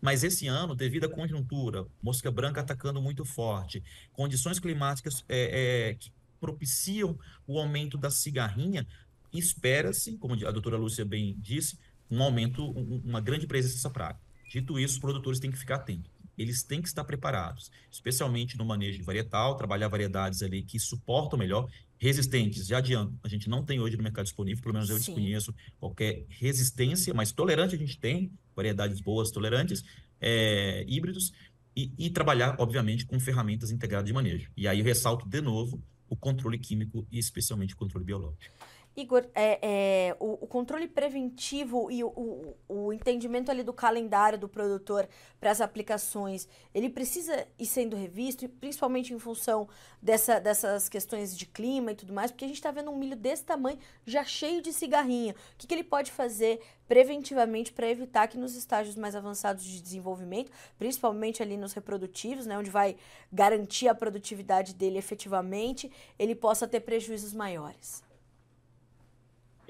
Mas 0.02 0.24
esse 0.24 0.48
ano, 0.48 0.76
devido 0.76 1.06
à 1.06 1.10
conjuntura, 1.10 1.86
mosca 2.02 2.32
branca 2.32 2.62
atacando 2.62 3.02
muito 3.02 3.24
forte, 3.24 3.84
condições 4.12 4.60
climáticas 4.60 5.24
é, 5.30 5.90
é, 5.90 5.94
que 5.94 6.12
propiciam 6.40 7.18
o 7.46 7.60
aumento 7.60 7.98
da 7.98 8.10
cigarrinha, 8.10 8.88
espera-se, 9.32 10.18
como 10.18 10.34
a 10.34 10.52
doutora 10.52 10.76
Lúcia 10.76 11.06
bem 11.06 11.36
disse, 11.38 11.78
um 12.10 12.22
aumento, 12.22 12.66
um, 12.72 13.02
uma 13.06 13.22
grande 13.22 13.46
presença 13.46 13.76
dessa 13.76 13.90
praga. 13.90 14.20
Dito 14.50 14.78
isso, 14.80 14.96
os 14.96 15.00
produtores 15.00 15.40
têm 15.40 15.52
que 15.52 15.58
ficar 15.58 15.76
atentos. 15.76 16.12
Eles 16.38 16.64
têm 16.64 16.82
que 16.82 16.88
estar 16.88 17.04
preparados, 17.04 17.72
especialmente 17.92 18.58
no 18.58 18.66
manejo 18.66 18.98
de 18.98 19.04
varietal, 19.04 19.56
trabalhar 19.56 19.88
variedades 19.88 20.42
ali 20.42 20.64
que 20.64 20.80
suportam 20.80 21.38
melhor, 21.38 21.70
resistentes. 21.98 22.66
Já 22.66 22.80
adianto, 22.80 23.14
a 23.24 23.28
gente 23.28 23.48
não 23.48 23.64
tem 23.64 23.80
hoje 23.80 23.96
no 23.96 24.04
mercado 24.04 24.26
disponível, 24.26 24.62
pelo 24.64 24.74
menos 24.74 24.90
eu 24.90 24.98
Sim. 24.98 25.14
desconheço 25.14 25.54
qualquer 25.80 26.26
resistência, 26.30 27.14
mas 27.14 27.32
tolerante 27.32 27.76
a 27.76 27.78
gente 27.78 28.00
tem, 28.00 28.32
variedades 28.62 29.02
boas, 29.02 29.32
tolerantes, 29.32 29.84
é, 30.20 30.86
híbridos, 30.88 31.34
e, 31.76 31.92
e, 31.98 32.10
trabalhar, 32.10 32.56
obviamente, 32.60 33.06
com 33.06 33.20
ferramentas 33.20 33.72
integradas 33.72 34.06
de 34.06 34.14
manejo. 34.14 34.52
E 34.58 34.68
aí 34.68 34.80
eu 34.80 34.86
ressalto 34.86 35.28
de 35.28 35.42
novo 35.42 35.82
o 36.10 36.16
controle 36.16 36.60
químico 36.60 37.08
e 37.10 37.18
especialmente 37.18 37.74
o 37.74 37.78
controle 37.78 38.06
biológico. 38.06 38.54
Igor, 38.96 39.26
é, 39.34 39.60
é, 39.62 40.16
o, 40.20 40.44
o, 40.44 40.48
controle 40.48 40.86
preventivo 40.86 41.90
e 41.90 42.04
o, 42.04 42.08
o, 42.08 42.56
o, 42.68 42.94
entendimento 42.94 43.50
ali 43.50 43.64
do 43.64 43.72
calendário 43.72 44.38
do 44.38 44.50
produtor 44.50 45.08
para 45.40 45.50
as 45.50 45.62
aplicações, 45.62 46.46
ele 46.74 46.90
precisa 46.90 47.48
ir 47.58 47.66
sendo 47.66 47.96
revisto, 47.96 48.48
principalmente 48.50 49.14
em 49.14 49.20
função 49.20 49.68
dessa, 50.02 50.42
dessas 50.42 50.90
questões 50.90 51.38
de 51.38 51.46
clima 51.46 51.94
e 51.94 51.96
tudo 51.96 52.12
mais, 52.12 52.32
porque 52.32 52.44
a 52.44 52.48
gente 52.50 52.58
está 52.58 52.70
vendo 52.70 52.92
um 52.92 52.98
milho 52.98 53.16
desse 53.16 53.46
tamanho 53.46 53.80
já 54.06 54.26
cheio 54.26 54.62
de 54.62 54.74
cigarrinha. 54.74 55.34
O 55.54 55.58
que, 55.58 55.68
que 55.68 55.74
ele 55.74 55.86
pode 55.86 56.12
fazer 56.12 56.62
preventivamente 56.86 57.72
para 57.72 57.90
evitar 57.90 58.28
que 58.28 58.38
nos 58.38 58.58
estágios 58.58 58.98
mais 58.98 59.16
avançados 59.16 59.64
de 59.64 59.82
desenvolvimento, 59.82 60.52
principalmente 60.78 61.42
ali 61.42 61.56
nos 61.56 61.72
reprodutivos, 61.72 62.46
né, 62.46 62.58
onde 62.58 62.70
vai 62.70 62.98
garantir 63.32 63.88
a 63.88 63.96
produtividade 63.96 64.76
dele 64.76 64.98
efetivamente, 64.98 65.90
ele 66.20 66.36
possa 66.36 66.68
ter 66.68 66.82
prejuízos 66.82 67.32
maiores? 67.32 68.11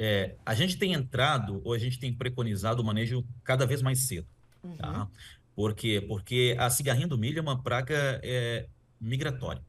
É, 0.03 0.33
a 0.43 0.55
gente 0.55 0.77
tem 0.77 0.93
entrado, 0.93 1.61
ou 1.63 1.73
a 1.73 1.77
gente 1.77 1.99
tem 1.99 2.11
preconizado 2.11 2.81
o 2.81 2.83
manejo 2.83 3.23
cada 3.43 3.67
vez 3.67 3.83
mais 3.83 3.99
cedo. 3.99 4.25
Uhum. 4.63 4.75
Tá? 4.75 5.07
Por 5.55 5.75
quê? 5.75 6.03
Porque 6.07 6.55
a 6.57 6.71
cigarrinha 6.71 7.07
do 7.07 7.19
milho 7.19 7.37
é 7.37 7.41
uma 7.43 7.61
praga 7.61 8.19
é, 8.23 8.65
migratória. 8.99 9.61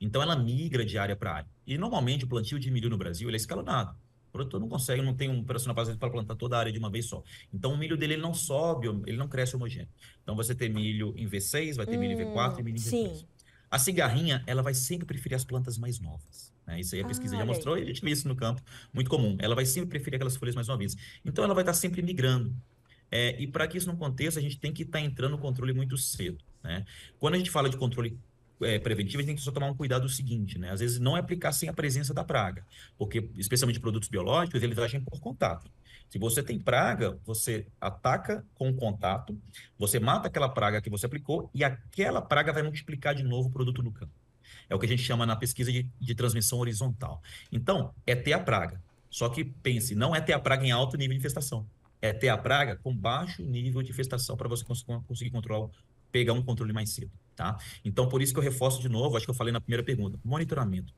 Então, 0.00 0.22
ela 0.22 0.36
migra 0.36 0.84
de 0.84 0.96
área 0.96 1.16
para 1.16 1.34
área. 1.34 1.48
E, 1.66 1.76
normalmente, 1.76 2.24
o 2.24 2.28
plantio 2.28 2.56
de 2.56 2.70
milho 2.70 2.88
no 2.88 2.96
Brasil 2.96 3.28
ele 3.28 3.34
é 3.34 3.40
escalonado. 3.40 3.90
O 4.28 4.32
produtor 4.32 4.60
não 4.60 4.68
consegue, 4.68 5.02
não 5.02 5.12
tem 5.12 5.28
um 5.28 5.40
operacional 5.40 5.74
para 5.74 6.08
plantar 6.08 6.36
toda 6.36 6.56
a 6.56 6.60
área 6.60 6.70
de 6.70 6.78
uma 6.78 6.88
vez 6.88 7.06
só. 7.06 7.24
Então, 7.52 7.72
o 7.72 7.76
milho 7.76 7.96
dele 7.96 8.12
ele 8.12 8.22
não 8.22 8.32
sobe, 8.32 8.86
ele 9.08 9.16
não 9.16 9.26
cresce 9.26 9.56
homogêneo. 9.56 9.88
Então, 10.22 10.36
você 10.36 10.54
tem 10.54 10.68
milho 10.68 11.12
em 11.16 11.26
V6, 11.26 11.74
vai 11.74 11.84
ter 11.84 11.96
hum, 11.96 12.00
milho 12.00 12.12
em 12.12 12.26
V4 12.26 12.60
e 12.60 12.62
milho 12.62 12.76
em 12.76 12.80
V3. 12.80 12.88
Sim. 12.88 13.26
A 13.68 13.76
cigarrinha, 13.76 14.44
ela 14.46 14.62
vai 14.62 14.72
sempre 14.72 15.04
preferir 15.04 15.34
as 15.34 15.44
plantas 15.44 15.76
mais 15.76 15.98
novas. 15.98 16.52
Né? 16.70 16.80
Isso 16.80 16.94
aí 16.94 17.00
a 17.00 17.06
pesquisa 17.06 17.34
Ah, 17.34 17.38
já 17.38 17.42
aí. 17.42 17.48
mostrou 17.48 17.76
e 17.76 17.82
a 17.82 17.84
gente 17.84 18.00
vê 18.00 18.10
isso 18.10 18.28
no 18.28 18.36
campo, 18.36 18.62
muito 18.92 19.10
comum. 19.10 19.36
Ela 19.40 19.54
vai 19.54 19.66
sempre 19.66 19.90
preferir 19.90 20.16
aquelas 20.16 20.36
folhas 20.36 20.54
mais 20.54 20.68
novinhas. 20.68 20.96
Então, 21.24 21.44
ela 21.44 21.52
vai 21.52 21.62
estar 21.62 21.74
sempre 21.74 22.00
migrando. 22.00 22.54
É, 23.10 23.40
e 23.42 23.46
para 23.46 23.66
que 23.66 23.76
isso 23.76 23.88
não 23.88 23.94
aconteça, 23.94 24.38
a 24.38 24.42
gente 24.42 24.58
tem 24.58 24.72
que 24.72 24.82
estar 24.82 25.00
entrando 25.00 25.32
no 25.32 25.38
controle 25.38 25.72
muito 25.72 25.96
cedo. 25.98 26.38
Né? 26.62 26.84
Quando 27.18 27.34
a 27.34 27.38
gente 27.38 27.50
fala 27.50 27.68
de 27.68 27.76
controle 27.76 28.16
é, 28.62 28.78
preventivo, 28.78 29.18
a 29.18 29.22
gente 29.22 29.28
tem 29.28 29.36
que 29.36 29.42
só 29.42 29.50
tomar 29.50 29.66
um 29.66 29.74
cuidado 29.74 30.08
seguinte, 30.08 30.58
né? 30.58 30.70
Às 30.70 30.80
vezes 30.80 31.00
não 31.00 31.16
é 31.16 31.20
aplicar 31.20 31.50
sem 31.50 31.68
a 31.68 31.72
presença 31.72 32.12
da 32.12 32.22
praga, 32.22 32.64
porque, 32.98 33.30
especialmente 33.36 33.80
produtos 33.80 34.08
biológicos, 34.08 34.62
eles 34.62 34.78
agem 34.78 35.00
por 35.00 35.18
contato. 35.18 35.70
Se 36.10 36.18
você 36.18 36.42
tem 36.42 36.58
praga, 36.58 37.18
você 37.24 37.66
ataca 37.80 38.44
com 38.54 38.72
contato, 38.74 39.40
você 39.78 39.98
mata 39.98 40.28
aquela 40.28 40.48
praga 40.48 40.80
que 40.82 40.90
você 40.90 41.06
aplicou 41.06 41.48
e 41.54 41.64
aquela 41.64 42.20
praga 42.20 42.52
vai 42.52 42.62
multiplicar 42.62 43.14
de 43.14 43.22
novo 43.22 43.48
o 43.48 43.52
produto 43.52 43.82
no 43.82 43.92
campo. 43.92 44.12
É 44.68 44.74
o 44.74 44.78
que 44.78 44.86
a 44.86 44.88
gente 44.88 45.02
chama 45.02 45.26
na 45.26 45.36
pesquisa 45.36 45.72
de, 45.72 45.88
de 46.00 46.14
transmissão 46.14 46.58
horizontal. 46.58 47.22
Então, 47.50 47.94
é 48.06 48.14
ter 48.14 48.32
a 48.32 48.40
praga. 48.40 48.80
Só 49.10 49.28
que 49.28 49.44
pense, 49.44 49.94
não 49.94 50.14
é 50.14 50.20
ter 50.20 50.32
a 50.32 50.38
praga 50.38 50.64
em 50.64 50.70
alto 50.70 50.96
nível 50.96 51.14
de 51.14 51.18
infestação. 51.18 51.66
É 52.00 52.12
ter 52.12 52.28
a 52.28 52.38
praga 52.38 52.76
com 52.76 52.96
baixo 52.96 53.42
nível 53.42 53.82
de 53.82 53.90
infestação 53.90 54.36
para 54.36 54.48
você 54.48 54.64
cons 54.64 54.82
conseguir 55.06 55.30
controlar, 55.30 55.68
pegar 56.10 56.32
um 56.32 56.42
controle 56.42 56.72
mais 56.72 56.90
cedo, 56.90 57.10
tá? 57.34 57.58
Então, 57.84 58.08
por 58.08 58.22
isso 58.22 58.32
que 58.32 58.38
eu 58.38 58.42
reforço 58.42 58.80
de 58.80 58.88
novo, 58.88 59.16
acho 59.16 59.26
que 59.26 59.30
eu 59.30 59.34
falei 59.34 59.52
na 59.52 59.60
primeira 59.60 59.82
pergunta, 59.82 60.18
monitoramento, 60.24 60.94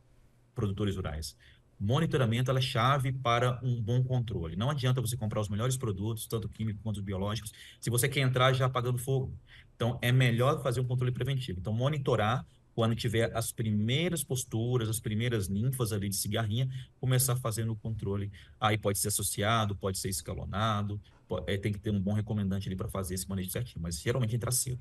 produtores 0.55 0.95
rurais. 0.95 1.37
Monitoramento 1.81 2.57
é 2.57 2.61
chave 2.61 3.13
para 3.13 3.59
um 3.61 3.83
bom 3.83 4.05
controle. 4.05 4.55
Não 4.55 4.71
adianta 4.71 5.01
você 5.01 5.17
comprar 5.17 5.41
os 5.41 5.49
melhores 5.49 5.77
produtos, 5.77 6.29
tanto 6.29 6.49
químicos 6.49 6.81
quanto 6.81 7.03
biológicos, 7.03 7.53
se 7.81 7.91
você 7.91 8.09
quer 8.09 8.21
entrar 8.21 8.53
já 8.53 8.67
apagando 8.67 8.99
fogo. 8.99 9.35
Então, 9.75 9.99
é 10.01 10.13
melhor 10.13 10.63
fazer 10.63 10.79
um 10.79 10.85
controle 10.85 11.11
preventivo. 11.11 11.59
Então, 11.59 11.73
monitorar 11.73 12.47
quando 12.75 12.95
tiver 12.95 13.35
as 13.37 13.53
primeiras 13.53 14.25
posturas, 14.25 14.89
as 14.89 15.01
primeiras 15.01 15.49
ninfas 15.49 15.93
ali 15.93 16.09
de 16.09 16.17
cigarrinha, 16.17 16.69
começar 16.99 17.37
fazendo 17.37 17.73
o 17.73 17.77
controle. 17.77 18.31
Aí 18.61 18.79
pode 18.79 18.99
ser 18.99 19.09
associado, 19.09 19.77
pode 19.77 19.99
ser 19.99 20.09
escalonado, 20.09 21.01
pode, 21.29 21.51
é, 21.51 21.57
tem 21.57 21.73
que 21.73 21.79
ter 21.79 21.91
um 21.91 22.01
bom 22.01 22.13
recomendante 22.13 22.69
ali 22.69 22.77
para 22.77 22.89
fazer 22.89 23.15
esse 23.15 23.29
manejo 23.29 23.51
certinho, 23.51 23.83
mas 23.83 24.01
geralmente 24.01 24.35
entra 24.35 24.51
cedo. 24.51 24.81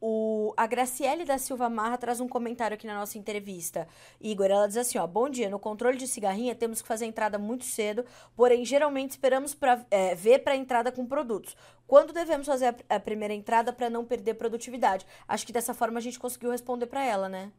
O, 0.00 0.54
a 0.56 0.66
Graciele 0.66 1.24
da 1.24 1.38
Silva 1.38 1.68
Marra 1.68 1.98
traz 1.98 2.20
um 2.20 2.28
comentário 2.28 2.74
aqui 2.74 2.86
na 2.86 2.94
nossa 2.94 3.18
entrevista. 3.18 3.88
Igor, 4.20 4.46
ela 4.46 4.68
diz 4.68 4.76
assim, 4.76 4.96
ó, 4.96 5.06
bom 5.06 5.28
dia, 5.28 5.50
no 5.50 5.58
controle 5.58 5.98
de 5.98 6.06
cigarrinha 6.06 6.54
temos 6.54 6.80
que 6.80 6.86
fazer 6.86 7.04
a 7.04 7.08
entrada 7.08 7.38
muito 7.38 7.64
cedo, 7.64 8.04
porém 8.36 8.64
geralmente 8.64 9.10
esperamos 9.10 9.54
para 9.54 9.84
é, 9.90 10.14
ver 10.14 10.40
para 10.40 10.52
a 10.52 10.56
entrada 10.56 10.92
com 10.92 11.04
produtos. 11.04 11.56
Quando 11.86 12.12
devemos 12.12 12.46
fazer 12.46 12.76
a, 12.88 12.96
a 12.96 13.00
primeira 13.00 13.34
entrada 13.34 13.72
para 13.72 13.90
não 13.90 14.04
perder 14.04 14.34
produtividade? 14.34 15.04
Acho 15.26 15.44
que 15.44 15.52
dessa 15.52 15.74
forma 15.74 15.98
a 15.98 16.02
gente 16.02 16.18
conseguiu 16.18 16.50
responder 16.50 16.86
para 16.86 17.04
ela, 17.04 17.28
né? 17.28 17.50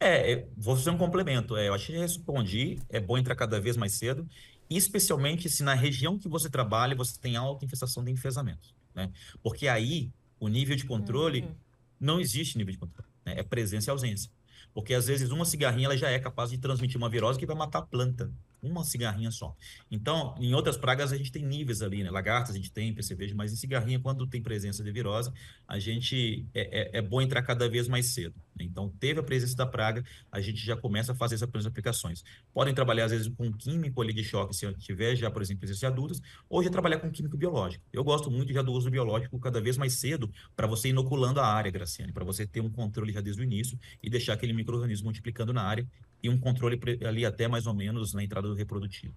É, 0.00 0.46
vou 0.56 0.76
fazer 0.76 0.90
um 0.90 0.98
complemento. 0.98 1.56
É, 1.56 1.68
eu 1.68 1.74
acho 1.74 1.86
que 1.86 1.98
respondi. 1.98 2.78
É 2.88 3.00
bom 3.00 3.16
entrar 3.16 3.34
cada 3.34 3.58
vez 3.60 3.76
mais 3.76 3.94
cedo, 3.94 4.28
especialmente 4.68 5.48
se 5.48 5.62
na 5.62 5.74
região 5.74 6.18
que 6.18 6.28
você 6.28 6.50
trabalha 6.50 6.94
você 6.94 7.18
tem 7.18 7.36
alta 7.36 7.64
infestação 7.64 8.04
de 8.04 8.12
enfesamentos, 8.12 8.74
né? 8.94 9.10
Porque 9.42 9.66
aí 9.66 10.12
o 10.40 10.48
nível 10.48 10.76
de 10.76 10.84
controle 10.84 11.42
Uhum. 11.42 11.54
não 12.00 12.20
existe 12.20 12.56
nível 12.58 12.72
de 12.72 12.78
controle, 12.78 13.08
né? 13.24 13.34
É 13.38 13.42
presença 13.42 13.90
e 13.90 13.92
ausência. 13.92 14.30
Porque 14.74 14.94
às 14.94 15.06
vezes 15.06 15.30
uma 15.30 15.44
cigarrinha 15.44 15.86
ela 15.86 15.96
já 15.96 16.10
é 16.10 16.18
capaz 16.18 16.50
de 16.50 16.58
transmitir 16.58 16.96
uma 16.96 17.08
virose 17.08 17.38
que 17.38 17.46
vai 17.46 17.56
matar 17.56 17.80
a 17.80 17.82
planta. 17.82 18.30
Uma 18.62 18.82
cigarrinha 18.82 19.30
só. 19.30 19.54
Então, 19.90 20.34
em 20.38 20.52
outras 20.52 20.76
pragas 20.76 21.12
a 21.12 21.16
gente 21.16 21.30
tem 21.30 21.44
níveis 21.44 21.80
ali, 21.80 22.02
né? 22.02 22.10
Lagartas 22.10 22.54
a 22.54 22.56
gente 22.56 22.72
tem, 22.72 22.92
percevejo, 22.92 23.36
mas 23.36 23.52
em 23.52 23.56
cigarrinha, 23.56 24.00
quando 24.00 24.26
tem 24.26 24.42
presença 24.42 24.82
de 24.82 24.90
virose, 24.90 25.30
a 25.66 25.78
gente 25.78 26.44
é, 26.52 26.96
é, 26.96 26.98
é 26.98 27.02
bom 27.02 27.20
entrar 27.20 27.42
cada 27.42 27.68
vez 27.68 27.86
mais 27.86 28.06
cedo. 28.06 28.34
né? 28.56 28.64
Então, 28.64 28.88
teve 28.98 29.20
a 29.20 29.22
presença 29.22 29.54
da 29.54 29.66
praga, 29.66 30.04
a 30.32 30.40
gente 30.40 30.64
já 30.64 30.76
começa 30.76 31.12
a 31.12 31.14
fazer 31.14 31.36
essas 31.36 31.66
aplicações. 31.66 32.24
Podem 32.52 32.74
trabalhar, 32.74 33.04
às 33.04 33.12
vezes, 33.12 33.28
com 33.28 33.52
químico 33.52 34.02
ali 34.02 34.12
de 34.12 34.24
choque, 34.24 34.56
se 34.56 34.72
tiver 34.74 35.14
já, 35.14 35.30
por 35.30 35.40
exemplo, 35.40 35.60
presença 35.60 35.80
de 35.80 35.86
adultos, 35.86 36.20
ou 36.48 36.62
já 36.62 36.70
trabalhar 36.70 36.98
com 36.98 37.10
químico 37.10 37.36
biológico. 37.36 37.84
Eu 37.92 38.02
gosto 38.02 38.28
muito 38.30 38.52
já 38.52 38.62
do 38.62 38.72
uso 38.72 38.90
biológico 38.90 39.38
cada 39.38 39.60
vez 39.60 39.76
mais 39.76 39.94
cedo, 39.94 40.28
para 40.56 40.66
você 40.66 40.88
inoculando 40.88 41.38
a 41.38 41.46
área, 41.46 41.70
Graciane, 41.70 42.12
para 42.12 42.24
você 42.24 42.44
ter 42.44 42.60
um 42.60 42.70
controle 42.70 43.12
já 43.12 43.20
desde 43.20 43.40
o 43.40 43.44
início 43.44 43.78
e 44.02 44.10
deixar 44.10 44.32
aquele 44.32 44.52
micro-organismo 44.52 45.04
multiplicando 45.04 45.52
na 45.52 45.62
área 45.62 45.86
e 46.22 46.28
um 46.28 46.38
controle 46.38 46.80
ali 47.06 47.24
até 47.24 47.48
mais 47.48 47.66
ou 47.66 47.74
menos 47.74 48.12
na 48.14 48.22
entrada 48.24 48.48
do 48.48 48.54
reprodutivo. 48.54 49.14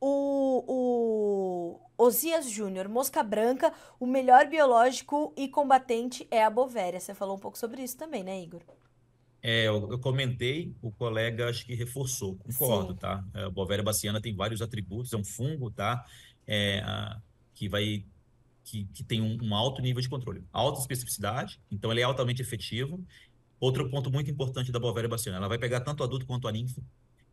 O, 0.00 0.64
o 0.68 1.80
Osias 2.04 2.48
Júnior, 2.50 2.88
mosca 2.88 3.22
branca, 3.22 3.72
o 3.98 4.06
melhor 4.06 4.46
biológico 4.46 5.32
e 5.36 5.48
combatente 5.48 6.26
é 6.30 6.42
a 6.44 6.50
bovéria. 6.50 7.00
Você 7.00 7.14
falou 7.14 7.36
um 7.36 7.40
pouco 7.40 7.58
sobre 7.58 7.82
isso 7.82 7.96
também, 7.96 8.22
né, 8.22 8.40
Igor? 8.40 8.62
É, 9.40 9.68
eu, 9.68 9.88
eu 9.92 9.98
comentei, 10.00 10.74
o 10.82 10.90
colega 10.92 11.48
acho 11.48 11.64
que 11.64 11.74
reforçou, 11.74 12.36
concordo, 12.38 12.94
Sim. 12.94 12.98
tá? 12.98 13.24
É, 13.34 13.44
a 13.44 13.50
Bovéria 13.50 13.84
baciana 13.84 14.20
tem 14.20 14.34
vários 14.34 14.60
atributos, 14.60 15.12
é 15.12 15.16
um 15.16 15.24
fungo, 15.24 15.70
tá? 15.70 16.04
É, 16.46 16.80
a- 16.80 17.20
que 17.54 17.68
vai, 17.68 18.04
que, 18.64 18.84
que 18.86 19.04
tem 19.04 19.20
um, 19.22 19.38
um 19.42 19.54
alto 19.54 19.80
nível 19.82 20.02
de 20.02 20.08
controle, 20.08 20.44
alta 20.52 20.80
especificidade, 20.80 21.60
então 21.70 21.90
ele 21.92 22.00
é 22.00 22.04
altamente 22.04 22.42
efetivo. 22.42 23.04
Outro 23.60 23.88
ponto 23.90 24.10
muito 24.10 24.30
importante 24.30 24.70
da 24.70 24.78
Bovéria 24.78 25.08
baciana, 25.08 25.38
ela 25.38 25.48
vai 25.48 25.58
pegar 25.58 25.80
tanto 25.80 26.00
o 26.00 26.04
adulto 26.04 26.26
quanto 26.26 26.46
a 26.46 26.52
ninfa. 26.52 26.80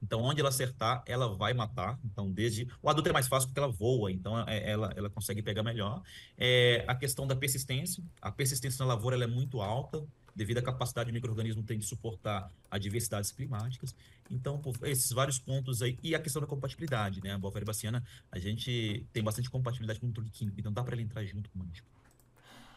Então, 0.01 0.21
onde 0.21 0.39
ela 0.39 0.49
acertar, 0.49 1.03
ela 1.07 1.27
vai 1.35 1.53
matar. 1.53 1.97
Então, 2.03 2.31
desde 2.31 2.67
o 2.81 2.89
adulto 2.89 3.09
é 3.09 3.13
mais 3.13 3.27
fácil 3.27 3.47
porque 3.49 3.59
ela 3.59 3.71
voa, 3.71 4.11
então 4.11 4.37
é- 4.47 4.71
ela, 4.71 4.91
ela 4.95 5.09
consegue 5.09 5.41
pegar 5.41 5.63
melhor. 5.63 6.01
É, 6.37 6.83
a 6.87 6.95
questão 6.95 7.25
da 7.25 7.35
persistência, 7.35 8.03
a 8.21 8.31
persistência 8.31 8.83
na 8.83 8.93
lavoura 8.93 9.15
ela 9.15 9.23
é 9.23 9.27
muito 9.27 9.61
alta, 9.61 10.05
devido 10.35 10.57
à 10.57 10.61
capacidade 10.61 11.09
do 11.09 11.13
micro-organismo 11.13 11.63
tem 11.63 11.79
de 11.79 11.85
suportar 11.85 12.51
adversidades 12.69 13.31
climáticas. 13.31 13.95
Então, 14.29 14.61
esses 14.83 15.11
vários 15.11 15.39
pontos 15.39 15.81
aí, 15.81 15.97
e 16.03 16.13
a 16.13 16.19
questão 16.19 16.41
da 16.41 16.47
compatibilidade, 16.47 17.23
né? 17.23 17.31
A 17.31 17.37
Bovéria 17.37 17.65
baciana, 17.65 18.03
a 18.31 18.37
gente 18.37 19.05
tem 19.13 19.23
bastante 19.23 19.49
compatibilidade 19.49 19.99
com 19.99 20.07
o 20.07 20.11
químico, 20.31 20.59
então 20.59 20.73
dá 20.73 20.83
para 20.83 20.93
ele 20.93 21.03
entrar 21.03 21.23
junto 21.23 21.49
com 21.49 21.59
o 21.59 21.59
manejo. 21.59 21.83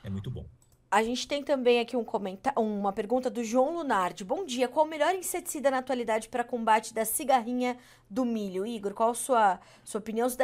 É 0.04 0.08
muito 0.08 0.30
bom. 0.30 0.46
A 0.90 1.03
gente 1.03 1.29
tem 1.29 1.42
também 1.42 1.81
aqui 1.81 1.96
um 1.96 2.05
comenta 2.05 2.51
uma 2.59 2.92
pergunta 2.94 3.29
do 3.29 3.44
João 3.44 3.74
Lunardi. 3.74 4.24
Bom 4.24 4.46
dia, 4.46 4.66
qual 4.68 4.87
o 4.87 4.88
melhor 4.88 5.14
inseticida 5.14 5.70
na 5.70 5.79
atualidade 5.79 6.31
para 6.31 6.42
combate 6.42 6.94
da 6.94 7.05
cigarrinha 7.05 7.77
do 8.09 8.24
milho? 8.24 8.66
Igor, 8.66 8.94
qual 8.94 9.11
a 9.11 9.14
sua, 9.14 9.61
sua 9.85 9.98
opinião? 9.98 10.29
Se 10.31 10.38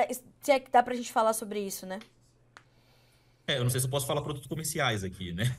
é 0.49 0.61
que 0.61 0.71
dá 0.71 0.83
pra 0.83 0.95
gente 0.95 1.11
falar 1.11 1.33
sobre 1.33 1.61
isso, 1.61 1.87
né? 1.87 1.99
É, 3.47 3.57
eu 3.57 3.65
não 3.65 3.71
sei 3.71 3.81
se 3.81 3.87
eu 3.87 3.91
posso 3.91 4.07
falar 4.07 4.21
produtos 4.21 4.47
comerciais 4.47 5.03
aqui, 5.03 5.33
né? 5.33 5.45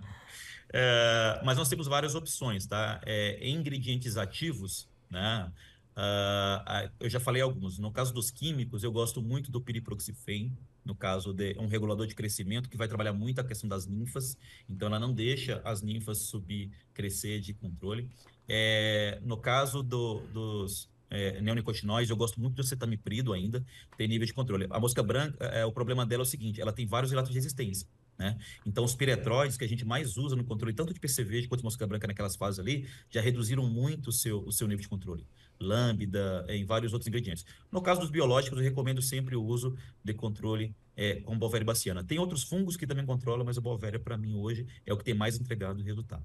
É, 0.73 1.41
mas 1.45 1.57
nós 1.57 1.69
temos 1.69 1.87
várias 1.87 2.15
opções, 2.15 2.67
tá? 2.67 3.01
É, 3.07 3.49
ingredientes 3.49 4.17
ativos, 4.17 4.89
né? 5.09 5.51
Ah, 5.95 6.91
eu 7.01 7.09
já 7.09 7.21
falei 7.21 7.41
alguns. 7.41 7.79
No 7.79 7.91
caso 7.91 8.13
dos 8.13 8.31
químicos, 8.31 8.83
eu 8.83 8.93
gosto 8.93 9.23
muito 9.23 9.51
do 9.51 9.61
piriproxifem, 9.61 10.53
no 10.87 10.95
caso 10.95 11.35
de 11.35 11.57
um 11.59 11.67
regulador 11.67 12.07
de 12.07 12.15
crescimento 12.15 12.71
que 12.71 12.77
vai 12.77 12.87
trabalhar 12.87 13.13
muito 13.13 13.41
a 13.41 13.45
questão 13.45 13.69
das 13.69 13.87
ninfas, 13.87 14.39
então 14.69 14.87
ela 14.87 15.01
não 15.01 15.13
deixa 15.13 15.61
as 15.65 15.83
ninfas 15.83 16.19
subir, 16.19 16.71
crescer 16.95 17.41
de 17.41 17.53
controle. 17.53 18.09
É, 18.49 19.19
no 19.23 19.37
caso 19.37 19.83
do- 19.83 20.21
dos 20.33 20.89
é, 21.11 21.41
neonicotinoides, 21.41 22.11
eu 22.11 22.17
gosto 22.17 22.41
muito 22.41 22.55
do 22.55 22.65
cetamiprido 22.65 23.33
ainda, 23.33 23.65
tem 23.97 24.09
nível 24.09 24.27
de 24.27 24.33
controle. 24.33 24.67
A 24.71 24.81
mosca 24.81 25.03
branca, 25.03 25.45
é, 25.47 25.65
o 25.65 25.73
problema 25.73 26.07
dela 26.07 26.23
é 26.23 26.25
o 26.25 26.27
seguinte, 26.27 26.61
ela 26.61 26.73
tem 26.73 26.87
vários 26.87 27.11
relatos 27.11 27.31
de 27.31 27.37
resistência. 27.37 27.87
Né? 28.19 28.37
Então, 28.65 28.83
os 28.83 28.95
piretróides 28.95 29.57
que 29.57 29.65
a 29.65 29.69
gente 29.69 29.85
mais 29.85 30.17
usa 30.17 30.35
no 30.35 30.43
controle, 30.45 30.75
tanto 30.75 30.95
de 30.95 30.99
PCV 30.99 31.47
quanto 31.49 31.61
de 31.61 31.65
mosca 31.65 31.87
branca 31.87 32.07
naquelas 32.07 32.35
fases 32.35 32.59
ali, 32.59 32.89
já 33.11 33.21
reduziram 33.21 33.69
muito 33.69 34.09
o 34.09 34.13
seu, 34.13 34.43
o 34.45 34.51
seu 34.53 34.67
nível 34.67 34.83
de 34.83 34.89
controle. 34.89 35.27
Lambda, 35.61 36.45
em 36.49 36.65
vários 36.65 36.93
outros 36.93 37.09
ingredientes. 37.09 37.45
No 37.71 37.81
caso 37.81 38.01
dos 38.01 38.11
biológicos, 38.11 38.59
eu 38.59 38.65
recomendo 38.65 39.03
sempre 39.03 39.37
o 39.37 39.45
uso 39.45 39.77
de 40.03 40.15
controle 40.15 40.75
é, 40.97 41.21
com 41.21 41.39
Bovéria 41.39 41.65
baciana. 41.65 42.03
Tem 42.03 42.19
outros 42.19 42.43
fungos 42.43 42.77
que 42.77 42.87
também 42.87 43.05
controlam, 43.05 43.45
mas 43.45 43.59
a 43.59 43.61
Bovéria, 43.61 43.99
para 43.99 44.17
mim, 44.17 44.37
hoje, 44.37 44.67
é 44.85 44.93
o 44.93 44.97
que 44.97 45.05
tem 45.05 45.15
mais 45.15 45.39
entregado 45.39 45.83
resultado. 45.83 46.25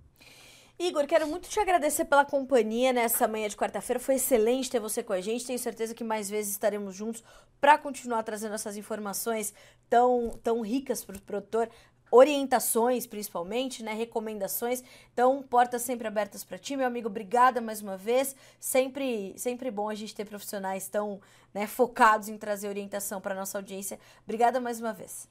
Igor, 0.80 1.06
quero 1.06 1.28
muito 1.28 1.48
te 1.48 1.60
agradecer 1.60 2.06
pela 2.06 2.26
companhia 2.26 2.92
nessa 2.92 3.28
manhã 3.28 3.48
de 3.48 3.56
quarta-feira. 3.56 4.00
Foi 4.00 4.16
excelente 4.16 4.70
ter 4.70 4.80
você 4.80 5.04
com 5.04 5.14
a 5.14 5.22
gente. 5.22 5.46
Tenho 5.46 5.60
certeza 5.60 5.94
que 5.94 6.04
mais 6.04 6.28
vezes 6.28 6.54
estaremos 6.54 6.96
juntos 6.96 7.24
para 7.60 7.78
continuar 7.78 8.24
trazendo 8.24 8.56
essas 8.56 8.76
informações 8.76 9.54
tão, 9.88 10.40
tão 10.42 10.62
ricas 10.62 11.04
para 11.04 11.18
o 11.18 11.22
produtor. 11.22 11.70
Orientações, 12.12 13.08
principalmente, 13.08 13.82
né? 13.82 13.94
Recomendações. 13.94 14.84
Então, 15.14 15.42
portas 15.42 15.82
sempre 15.82 16.08
abertas 16.08 16.44
para 16.44 16.58
ti, 16.58 16.76
meu 16.76 16.86
amigo. 16.86 17.08
Obrigada 17.08 17.62
mais 17.62 17.82
uma 17.82 17.96
vez. 17.96 18.36
Sempre, 18.60 19.34
sempre 19.38 19.72
bom 19.72 19.90
a 19.90 19.96
gente 19.96 20.14
ter 20.14 20.26
profissionais 20.26 20.90
tão 20.90 21.22
né, 21.54 21.66
focados 21.66 22.28
em 22.28 22.38
trazer 22.38 22.68
orientação 22.68 23.22
para 23.22 23.34
nossa 23.34 23.58
audiência. 23.58 23.98
Obrigada 24.24 24.60
mais 24.60 24.80
uma 24.82 24.94
vez. 24.94 25.30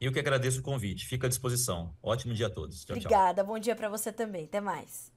Eu 0.00 0.12
que 0.12 0.18
agradeço 0.18 0.60
o 0.60 0.62
convite. 0.62 1.06
Fica 1.06 1.26
à 1.26 1.30
disposição. 1.30 1.94
Ótimo 2.02 2.34
dia 2.34 2.48
a 2.48 2.50
todos. 2.50 2.84
Tchau, 2.84 2.96
tchau. 2.96 2.96
Obrigada. 2.96 3.44
Bom 3.44 3.58
dia 3.58 3.76
para 3.76 3.88
você 3.88 4.12
também. 4.12 4.44
Até 4.44 4.60
mais. 4.60 5.12